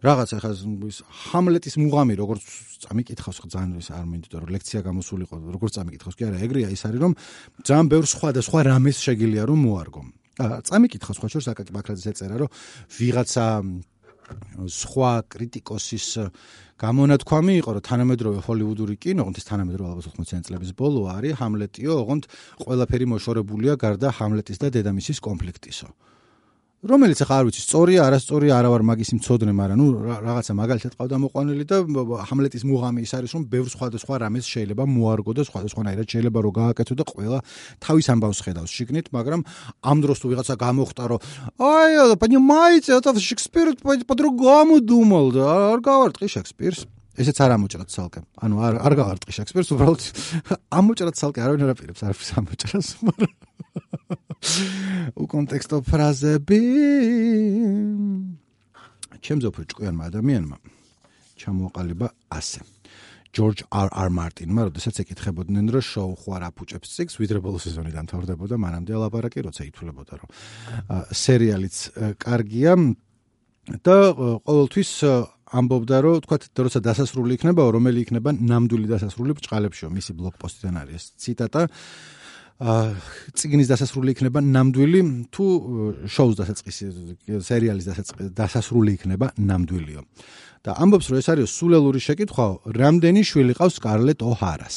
რაღაც 0.00 0.30
ახლა 0.36 0.50
ის 0.88 0.98
ჰამლეტის 1.28 1.74
მუღამი 1.80 2.14
როგორც 2.16 2.44
წამიკითხავს 2.84 3.38
ხო 3.40 3.48
ძალიან 3.52 3.76
ის 3.80 3.88
არ 3.92 4.06
მინდოდა 4.08 4.36
რომ 4.40 4.50
ლექცია 4.56 4.80
გამოსულიყო 4.80 5.34
როგორც 5.52 5.72
წამიკითხავს 5.76 6.16
კი 6.16 6.22
არა 6.28 6.38
ეგრეა 6.46 6.68
ის 6.72 6.82
არის 6.88 7.00
რომ 7.04 7.12
ძალიან 7.68 7.86
ბევრ 7.92 8.04
სხვა 8.08 8.28
და 8.32 8.40
სხვა 8.40 8.60
რამეს 8.70 8.98
შეგიძლია 9.04 9.44
რომ 9.44 9.58
მოარგო 9.60 10.02
წამიკითხავს 10.40 11.18
ხო 11.20 11.28
შორს 11.36 11.46
აკაკი 11.52 11.72
ბაქრაძეს 11.76 12.08
ეწერა 12.16 12.36
რომ 12.40 12.50
ვიღაცა 12.96 13.46
სხვა 14.70 15.12
კრიტიკოსის 15.26 16.06
გამონათქვამი 16.80 17.54
იყო 17.60 17.70
რომ 17.76 17.84
თანამედროვე 17.84 18.38
ჰოლივუდური 18.46 18.94
კინო, 19.02 19.26
ოღონდ 19.26 19.36
ეს 19.36 19.46
თანამედროვე 19.50 19.88
ალბათ 19.90 20.06
80-იანი 20.16 20.46
წლების 20.48 20.70
ბოლო 20.78 21.00
არის, 21.12 21.34
ჰამლეტიო, 21.40 21.92
ოღონდ 21.92 22.24
ყველაფერი 22.62 23.06
მოშორებულია 23.10 23.74
გარდა 23.76 24.08
ჰამლეტის 24.16 24.62
და 24.62 24.70
დედამისის 24.70 25.18
კონფლიქტისო. 25.20 25.88
რომელიც 26.85 27.19
ახლა 27.25 27.35
არ 27.41 27.45
ვიცი, 27.49 27.61
სწორია, 27.65 28.01
არასწორია, 28.05 28.53
არა 28.61 28.69
ვარ 28.69 28.83
მაგის 28.85 29.09
მწოდნე, 29.17 29.53
მაგრამ 29.57 29.77
ნუ 29.81 29.87
რაღაცა 30.21 30.53
მაგალითად 30.53 30.93
ყავდა 30.99 31.17
მოყვანილი 31.23 31.65
და 31.65 31.77
ჰამლეტის 32.29 32.63
მუღამი 32.69 33.01
ის 33.01 33.11
არის, 33.17 33.31
რომ 33.33 33.43
ბევრ 33.49 33.67
სხვადასხვა 33.73 34.15
რამეს 34.21 34.45
შეიძლება 34.45 34.83
მოარგო 34.85 35.31
და 35.33 35.41
სხვადასხვანაირად 35.49 36.07
შეიძლება 36.13 36.39
რომ 36.45 36.53
გააკეთო 36.61 36.93
და 36.93 37.03
ყველა 37.09 37.39
თავის 37.81 38.05
ამბავს 38.13 38.39
ხედავს 38.45 38.69
შიგნით, 38.69 39.07
მაგრამ 39.17 39.41
ამ 39.81 39.97
დროს 40.05 40.17
თუ 40.21 40.25
ვიღაცა 40.29 40.55
გამოხტა, 40.61 41.03
რომ 41.09 41.19
აი, 41.57 41.93
понимаете, 42.21 42.89
это 43.01 43.17
Шекспир 43.17 43.73
по-другому 43.81 44.77
думал, 44.79 45.33
да, 45.33 45.73
არ 45.73 45.81
გავარტყი 45.81 46.29
შექსპირს. 46.29 46.85
ესეც 47.15 47.37
არ 47.39 47.55
ამოჭრათ 47.55 47.89
ცალკე. 47.89 48.21
ანუ 48.43 48.55
არ 48.59 48.73
არ 48.85 48.93
გავარტყი 48.99 49.31
შექსპირს, 49.31 49.71
უბრალოდ 49.71 50.01
ამოჭრათ 50.67 51.15
ცალკე, 51.15 51.39
არავინ 51.41 51.63
არ 51.63 51.71
აპირებს, 51.73 52.01
არ 52.03 52.13
ვის 52.19 52.29
ამოჭრას, 52.35 52.87
მაგრამ 53.07 53.31
უკონტექსტო 55.24 55.76
ფრაზები. 55.84 56.60
ჩემზე 59.20 59.46
უფრო 59.52 59.62
ჭკვიანმა 59.68 60.04
ადამიანმა 60.10 60.56
ჩამოაყალიბა 61.40 62.08
ასე. 62.32 62.60
ჯორჯ 63.30 63.58
არ 63.70 63.88
არ 63.94 64.08
მარტინმა, 64.10 64.60
როდესაც 64.68 64.94
ეკითხებოდნენ, 65.06 65.64
რომ 65.70 65.84
შოუ 65.86 66.12
ხო 66.18 66.30
არ 66.34 66.42
აფუჭებს 66.50 66.88
წიგს, 66.98 67.14
ვიდრე 67.22 67.38
ბოლო 67.38 67.58
სეზონი 67.62 67.94
დამთავრდებოდა, 67.94 68.54
მანამდე 68.58 68.90
ალაპარაკი, 68.98 69.38
როცა 69.46 69.62
ითვლებოდა, 69.70 70.12
რომ 70.18 70.28
სერიალიც 71.14 71.76
კარგია. 72.18 72.72
და 73.70 73.96
ყოველთვის 74.42 74.90
ამბობდა, 75.50 75.96
რომ 76.02 76.14
თქვა, 76.24 76.36
როცა 76.66 76.80
დასასრული 76.80 77.36
იქნება, 77.38 77.62
რომელი 77.70 77.98
იქნება 78.02 78.30
ნამდვილი 78.34 78.86
დასასრული 78.90 79.36
ბჭყალებშიო, 79.38 79.88
მისი 79.94 80.12
ბლოგ 80.18 80.34
პოსტიდან 80.40 80.74
არის 80.82 81.02
ციტატა. 81.20 81.62
ციგნის 82.60 83.70
დასასრული 83.72 84.12
იქნება 84.12 84.42
ნამდვილი 84.44 85.00
თუ 85.32 85.44
შოუს 86.12 86.36
დასაწყისი 86.42 86.88
სერიალის 87.40 87.88
დასასრული 88.36 88.96
იქნება 89.00 89.32
ნამდვილიო 89.40 90.04
და 90.68 90.76
ამბობს 90.76 91.08
რომ 91.08 91.20
ეს 91.24 91.28
არის 91.32 91.54
სულელური 91.56 92.00
შეკითხვაო 92.04 92.76
რამდენი 92.76 93.22
შვილი 93.24 93.56
ყავს 93.56 93.80
სკარლეტ 93.80 94.20
ოჰარას 94.28 94.76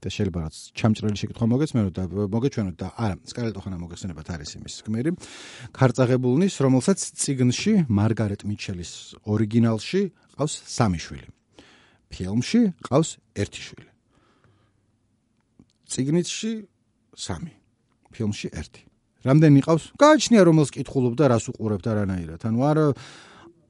და 0.00 0.08
შეიძლება 0.08 0.40
რაც 0.44 0.56
ჩამჭრელი 0.72 1.16
შეკითხვა 1.20 1.46
მოგეცმენოთ 1.52 1.94
და 2.00 2.04
მოგეჩვენოთ 2.32 2.76
და 2.80 2.88
არა 2.96 3.16
სკარლეტ 3.28 3.56
ოჰარა 3.60 3.76
მოგესწრებათ 3.84 4.28
არის 4.36 4.50
იმის 4.60 4.74
გმირი. 4.84 5.10
ქარწაღებულნის 5.72 6.54
რომელსაც 6.64 6.98
ციგნში 7.24 7.72
მარგარეტ 7.88 8.44
მიჩელის 8.44 8.92
ორიგინალში 9.32 10.00
ყავს 10.36 10.54
სამი 10.76 11.00
შვილი. 11.00 11.28
ფილმში 12.12 12.60
ყავს 12.84 13.08
ერთი 13.32 13.60
შვილი 13.64 13.93
ციგნიცში 15.94 16.52
3 17.14 17.52
ფილმში 18.14 18.48
1 18.50 18.82
რამდენი 19.24 19.60
ყავს? 19.64 19.84
გააჩნია 19.96 20.42
რომელს 20.44 20.70
კითხულობ 20.74 21.14
და 21.16 21.32
რას 21.32 21.48
უყურებ 21.48 21.80
და 21.80 21.90
რანაირად 22.02 22.40
ანუ 22.44 22.58
არ 22.70 22.78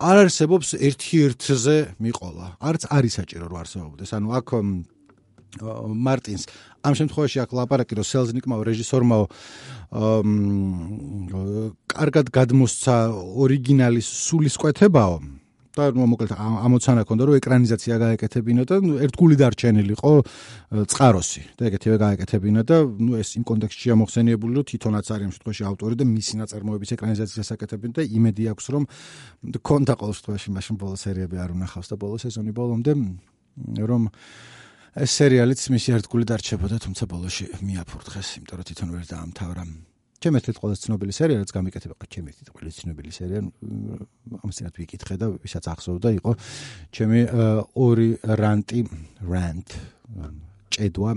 არ 0.04 0.16
არსებობს 0.26 0.74
ერთ-ერთზე 0.74 1.76
მიყოლა. 2.02 2.46
არც 2.58 2.82
არის 2.90 3.12
საჭირო 3.14 3.46
რომ 3.46 3.58
არსებობდეს. 3.62 4.10
ანუ 4.18 4.28
აქ 4.38 4.48
მარტინს. 5.54 6.42
ამ 6.82 6.92
შემთხვევაში 6.98 7.38
აქ 7.46 7.50
ლაპარაკი 7.54 7.94
რომ 7.94 8.06
სელზნიკმა 8.10 8.54
რეჟისორმა 8.66 9.16
კარგად 11.94 12.26
გადმოსცა 12.34 12.96
ორიგინალის 13.14 14.08
სულისკვეთებაო 14.26 15.16
და 15.74 15.90
ნუ 15.90 16.06
მოკლედ 16.06 16.32
ამოცანა 16.38 17.02
ქონდა 17.02 17.22
რომ 17.26 17.34
ეკრანიზაცია 17.42 17.94
გაეკეთებინა 17.98 18.62
და 18.70 18.76
ნუ 18.78 18.94
ერთგული 19.04 19.34
დარჩენილიყო 19.42 20.12
წყაროსი. 20.87 21.42
და 21.58 21.62
ეგეთივე 21.68 21.96
გაეკეთებინა 21.98 22.60
და 22.62 22.76
ნუ 22.87 23.12
ეს 23.18 23.28
იმ 23.38 23.44
კონტექსტშია 23.50 23.94
მოხსენიებული 23.98 24.52
რომ 24.54 24.64
თვითონაც 24.70 25.06
არის 25.10 25.24
ამ 25.26 25.32
შემთხვევაში 25.34 25.62
ავტორი 25.70 25.94
და 25.98 26.04
მისი 26.14 26.34
ნაწარმოების 26.40 26.90
ეკრანიზაციას 26.94 27.48
აკეთებინა 27.54 27.92
და 27.98 28.02
იმედი 28.06 28.42
აქვს 28.54 28.66
რომ 28.74 28.82
კონდა 29.66 29.94
ყოველ 29.98 30.14
შემთხვევაში 30.14 30.48
მაშინ 30.54 30.74
ბოლო 30.78 30.96
სერიები 31.04 31.37
არ 31.42 31.50
უნახავს 31.58 31.88
და 31.90 31.96
ბოლო 31.98 32.16
სეზონი 32.22 32.52
ბოლომდე 32.54 32.92
რომ 33.90 34.02
ეს 34.94 35.10
სერიალიც 35.10 35.60
მისი 35.74 35.88
ერთგული 35.98 36.24
დარჩებოდა 36.30 36.76
თუმცა 36.87 37.04
ბოლოში 37.10 37.44
მიაფურთხეს 37.66 38.28
იმიტომ 38.38 38.56
რომ 38.62 38.66
თვითონ 38.70 38.88
ვერ 38.94 39.04
დაამთავრა 39.10 39.64
ჩემ 40.24 40.38
ერთ-ერთ 40.40 40.58
ყველაზე 40.62 40.80
ცნობილი 40.88 41.12
სერია 41.12 41.37
რაც 41.44 41.50
გამიკეთება, 41.52 42.04
ჩემ 42.08 42.26
ერთ-ერთ 42.32 42.48
ყველაზე 42.56 42.76
ცნობილი 42.84 43.10
სერია 43.12 43.40
ამასთანავე 44.40 44.78
ვიკითხე 44.80 45.16
და 45.20 45.26
ვისაც 45.44 45.64
ახსოვდა 45.74 46.08
იყო 46.18 46.32
ჩემი 46.96 47.20
ორი 47.84 48.08
რანტი 48.24 48.80
რანტ 49.28 49.68
ჭედვა 50.72 51.10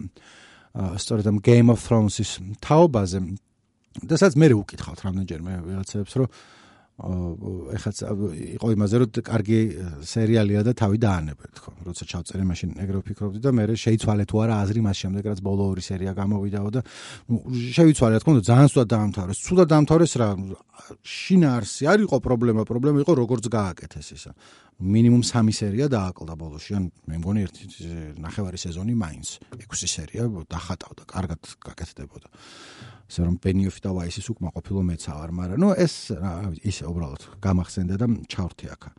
სწორედ 0.78 1.26
ამ 1.32 1.38
Game 1.42 1.72
of 1.74 1.80
Thrones-ის 1.88 2.32
თაობაზე. 2.62 3.20
და 4.06 4.14
სადაც 4.14 4.36
მე 4.38 4.48
ვიკითხავთ 4.54 5.00
რამდენჯერმე 5.08 5.54
ვიღაცებს 5.66 6.14
რომ 6.22 6.28
ეხაც 6.98 7.98
იყო 8.58 8.68
იმაზე 8.74 8.96
რომ 8.98 9.10
კარგი 9.22 9.60
სერიალია 10.02 10.64
და 10.66 10.74
თავი 10.74 10.98
დაანებეთ 10.98 11.52
თქო 11.62 11.70
როცა 11.86 12.04
ჩავწერე 12.10 12.46
მაშინ 12.50 12.70
ეგრე 12.82 13.02
ვფიქრობდი 13.06 13.40
და 13.46 13.52
მე 13.54 13.66
შეიცვალე 13.78 14.26
თუ 14.26 14.36
არა 14.42 14.56
აზრი 14.66 14.82
მას 14.82 14.98
შემდეგ 15.06 15.30
რაც 15.30 15.40
ბოლო 15.46 15.64
ორი 15.78 15.84
სერია 15.86 16.18
გამოვიდაო 16.18 16.70
და 16.74 16.82
ნუ 17.30 17.38
შეიცვალე 17.78 18.18
თქო 18.18 18.30
ძალიან 18.50 18.70
სულად 18.74 18.90
დაამთავრეს 18.98 19.38
სულად 19.46 19.68
დაამთავრეს 19.78 20.14
რა 20.18 20.30
შინაარსი 21.06 21.84
არ 21.86 22.00
იყო 22.10 22.18
პრობლემა 22.18 22.66
პრობლემა 22.66 22.98
იყო 23.06 23.14
როგორც 23.14 23.46
გააკეთეს 23.46 24.10
ისა 24.18 24.32
მინიმუმ 24.78 25.24
3 25.26 25.54
სერია 25.58 25.88
დააკლდა 25.90 26.34
ბოლოში 26.38 26.76
ან 26.78 26.90
მე 27.10 27.18
მგონი 27.18 27.46
ერთი 27.48 27.66
ნახევარი 28.22 28.60
სეზონი 28.62 28.94
მაინც 28.94 29.38
6 29.58 29.90
სერია 29.90 30.28
დახატავდა 30.46 31.04
კარგად 31.10 31.42
გაკეთდებოდა 31.66 32.30
ასე 33.08 33.24
რომ 33.24 33.36
ბენიოფი 33.40 33.82
და 33.84 33.92
ვაისის 33.96 34.28
უკმა 34.36 34.52
ყოფილო 34.52 34.82
მეცა 34.84 35.14
ვარ, 35.16 35.32
მაგრამ 35.32 35.60
ნუ 35.64 35.70
ეს 35.80 35.96
ისე 36.68 36.84
უბრალოდ 36.92 37.24
გამახსენდა 37.40 37.96
და 37.96 38.08
ჩავრთი 38.28 38.66
აქა. 38.76 38.90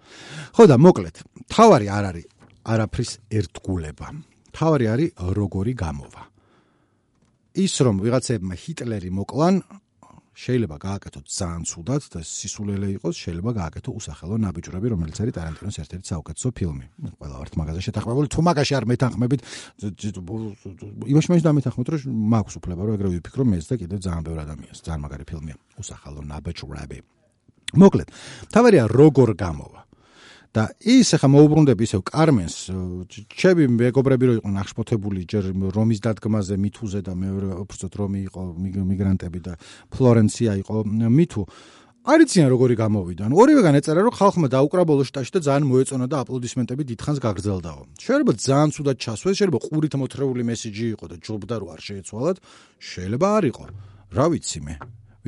ხო 0.57 0.65
და 0.65 0.77
მოკლედ, 0.81 1.17
თავარი 1.53 1.87
არ 1.93 2.05
არის 2.09 2.27
არაფრის 2.73 3.11
ერთგულება. 3.37 4.09
თავარი 4.57 4.87
არის 4.89 5.11
როგორი 5.37 5.73
გამოვა. 5.77 6.23
ის 7.59 7.75
რომ 7.85 7.97
ვიღაცებმა 8.01 8.55
ჰიტლერი 8.55 9.11
მოკლან, 9.13 9.55
შეიძლება 10.39 10.77
გააკეთოთ 10.79 11.25
ძალიან 11.27 11.63
ცუდად 11.67 12.03
და 12.15 12.21
სისულელე 12.23 12.89
იყოს, 12.95 13.15
შეიძლება 13.19 13.51
გააკეთო 13.59 13.91
usახელო 13.99 14.37
ნაბიჯრები, 14.39 14.87
რომელიც 14.95 15.17
არის 15.19 15.35
ტარანტინოს 15.35 15.77
ერთ-ერთი 15.83 16.07
საუკეთესო 16.15 16.49
ფილმი. 16.55 16.87
ყველა 17.19 17.37
ვართ 17.43 17.55
მაგაზე 17.59 17.81
შეთანხმებული, 17.87 18.27
თუ 18.31 18.41
მაგაში 18.47 18.73
არ 18.79 18.85
მეთანხმებით, 18.87 19.41
იმაში 21.11 21.29
მაინც 21.35 21.45
დამეთანხმოთ, 21.49 21.89
რომ 21.91 22.01
მაქვს 22.39 22.55
უფლება, 22.63 22.81
რომ 22.87 22.95
ეგრევე 22.95 23.13
ვიფიქრო 23.19 23.43
მეც 23.51 23.65
და 23.67 23.75
კიდევ 23.83 23.99
ძალიან 23.99 24.23
ბევრი 24.23 24.41
ადამიანს. 24.47 24.79
ძალიან 24.87 25.01
მაგარი 25.03 25.25
ფილმია, 25.27 25.57
usახელო 25.83 26.21
ნაბიჯრები. 26.23 26.99
მოკლედ, 27.83 28.09
თავარია 28.55 28.85
როგორ 28.89 29.29
გამოვა. 29.35 29.88
და 30.59 30.65
ის 30.83 31.15
ახლა 31.15 31.29
მოუბრუნდები 31.39 31.87
ისევ 31.87 32.03
კარმენს 32.11 32.55
ჩემი 33.39 33.71
მეგობრები 33.79 34.25
რო 34.27 34.35
იყვნენ 34.43 34.57
აღშფოთებული 34.63 35.21
ჯერ 35.31 35.45
რომის 35.71 36.03
დადგმაზე 36.03 36.55
მითუზე 36.59 37.01
და 37.07 37.15
მეორე 37.15 37.49
უბრალოდ 37.63 37.93
რომი 38.03 38.21
იყო 38.27 38.43
მიგრანტები 38.91 39.41
და 39.47 39.55
ფლორენცია 39.95 40.59
იყო 40.67 40.83
მითუ 40.91 41.43
არიციან 42.09 42.49
როგორი 42.49 42.75
გამოვიდა. 42.81 43.25
ორივეგან 43.37 43.75
ეწერა 43.79 44.01
რომ 44.09 44.15
ხალხმა 44.17 44.49
დაუკრა 44.49 44.83
ბოლო 44.89 45.05
შტაში 45.05 45.31
და 45.37 45.41
ძალიან 45.45 45.65
მოეწონა 45.69 46.07
და 46.09 46.17
აპლოდისმენტები 46.25 46.83
დიდხანს 46.89 47.19
გაგრძელდაო. 47.21 47.83
შეიძლება 48.01 48.33
ძალიან 48.49 48.71
ცუდად 48.73 48.97
ჩასვეს, 48.97 49.35
შეიძლება 49.37 49.59
ყურით 49.69 49.95
მოთრეული 50.01 50.43
მესიჯი 50.49 50.87
იყო 50.97 51.05
და 51.13 51.17
ჯობდა 51.21 51.55
რო 51.61 51.67
არ 51.69 51.81
შეეცვალათ, 51.85 52.37
შეიძლება 52.81 53.27
არ 53.29 53.45
იყო. 53.53 53.65
რა 54.17 54.27
ვიცი 54.33 54.61
მე. 54.65 54.75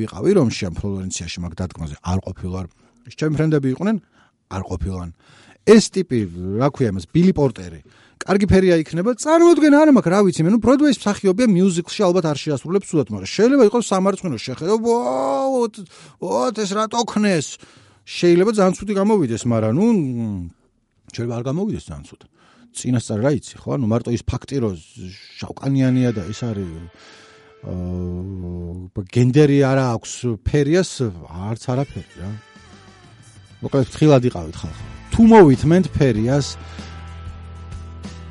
ვიყავი 0.01 0.31
რომში 0.41 0.63
ამ 0.73 0.75
ფლორენციაში 0.81 1.39
მაგ 1.45 1.53
დადგმაზე 1.61 1.97
არ 2.01 2.19
ყოფილვარ. 2.25 2.67
ჩემი 3.13 3.33
ფრენდები 3.37 3.69
იყვნენ 3.77 3.97
არ 4.51 4.63
ყოფილან. 4.67 5.09
ეს 5.67 5.85
ტიპი, 5.95 6.19
რა 6.61 6.69
ქვია 6.75 6.91
მას, 6.91 7.07
ბილი 7.15 7.33
პორტერი. 7.37 7.81
კარგი 8.21 8.47
ფერია 8.53 8.77
იქნება. 8.83 9.17
წარმოუდგენ 9.17 9.75
არა 9.81 9.93
მაქვს, 9.97 10.13
რა 10.13 10.21
ვიცი, 10.29 10.43
მე 10.45 10.51
ნუ 10.53 10.59
ბროდვეის 10.61 10.99
მსახიობია 11.01 11.47
მიუზიკლში 11.57 12.01
ალბათ 12.05 12.25
არ 12.29 12.39
შეასრულებს 12.43 12.89
სულად, 12.91 13.09
მაგრამ 13.17 13.31
შეიძლება 13.33 13.65
იყოს 13.71 13.85
სამარცხინო 13.89 14.37
შეხედო. 14.45 14.75
ვაუ, 14.85 15.53
ოთ 16.21 16.57
ეს 16.61 16.71
რატო 16.77 17.01
ქნეს? 17.09 17.47
შეიძლება 18.05 18.51
ძალიან 18.61 18.75
ცუდი 18.77 18.93
გამოვიდეს, 19.01 19.43
მაგრამ 19.49 19.73
ნუ 19.79 19.87
შეიძლება 21.15 21.37
არ 21.41 21.45
გამოვიდეს 21.49 21.85
ძალიან 21.89 22.05
ცუდი. 22.11 22.27
წინასწარ 22.71 23.19
რა 23.25 23.31
იცი, 23.41 23.55
ხო? 23.59 23.69
ანუ 23.75 23.87
მარტო 23.91 24.11
ის 24.15 24.23
ფაქტი 24.23 24.57
რომ 24.63 24.75
შავკანიანია 25.41 26.11
და 26.15 26.23
ის 26.31 26.41
არის 26.47 26.71
აა 27.67 29.05
გენდერი 29.11 29.59
არა 29.67 29.85
აქვს 29.97 30.13
ფერიას 30.47 30.91
არც 31.29 31.63
არაფერი 31.73 32.15
რა. 32.21 32.31
მოკლედ 33.61 33.89
თხილად 33.93 34.25
იყავით 34.25 34.57
ხალხო. 34.57 34.85
თუ 35.13 35.21
მოვითმენთ 35.33 35.87
ფერიას 35.97 36.47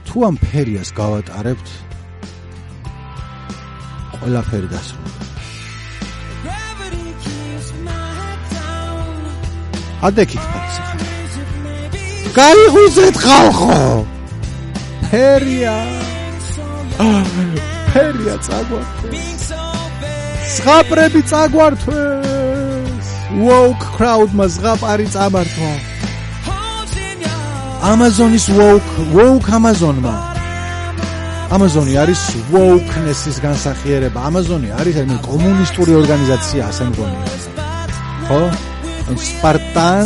თუ 0.09 0.17
ამ 0.25 0.35
ფერიას 0.41 0.89
გავატარებთ 0.99 1.67
ყველაფერი 4.17 4.69
დასრულდა. 4.73 5.21
ადექით 10.07 10.43
ფაქს 10.51 10.75
ხარ. 10.81 10.97
გაიღვიძეთ 12.39 13.15
ხალხო. 13.25 13.77
ფერია. 15.09 15.75
ფერია 17.91 18.35
წაგვართვეს. 18.47 19.45
ზღაპრები 20.55 21.21
წაგვართვეს. 21.29 22.38
Woke 23.37 23.85
crowd-მა 23.97 24.45
ზღაპარი 24.55 25.05
წამართვა. 25.13 25.71
Amazon-ის 27.93 28.47
woke, 28.57 28.91
woke 29.13 29.49
Amazon-მა. 29.59 30.15
Amazon-ი 31.49 31.93
არის 31.97 32.21
wokeness-ის 32.53 33.37
განსახიერება. 33.41 34.19
Amazon-ი 34.29 34.69
არის 34.79 34.95
აი 35.01 35.17
კომუნისტური 35.29 35.91
ორგანიზაცია, 36.01 36.61
ასე 36.69 36.83
მგონია. 36.89 37.25
ხო? 38.29 38.41
Spartan 39.17 40.05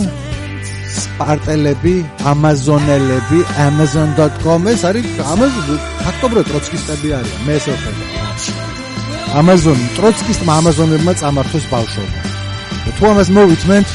სპარტელები, 0.94 1.96
ამაზონელები, 2.32 3.40
amazon.com 3.68 4.68
ეს 4.74 4.84
არის 4.90 5.08
ამაზონ 5.34 5.80
ფაქტობრივად 6.04 6.50
ტროცკისტები 6.52 7.16
არიან, 7.20 7.42
მე 7.48 7.54
ესე 7.60 7.74
ვხედავ. 7.78 8.10
ამაზონი 9.42 9.88
ტროცკისტმა 9.98 10.60
ამაზონებმა 10.62 11.14
წამართოს 11.22 11.66
ბავშვობა. 11.74 12.23
თუ 12.92 13.04
ამას 13.10 13.30
მოვითმენთ, 13.38 13.88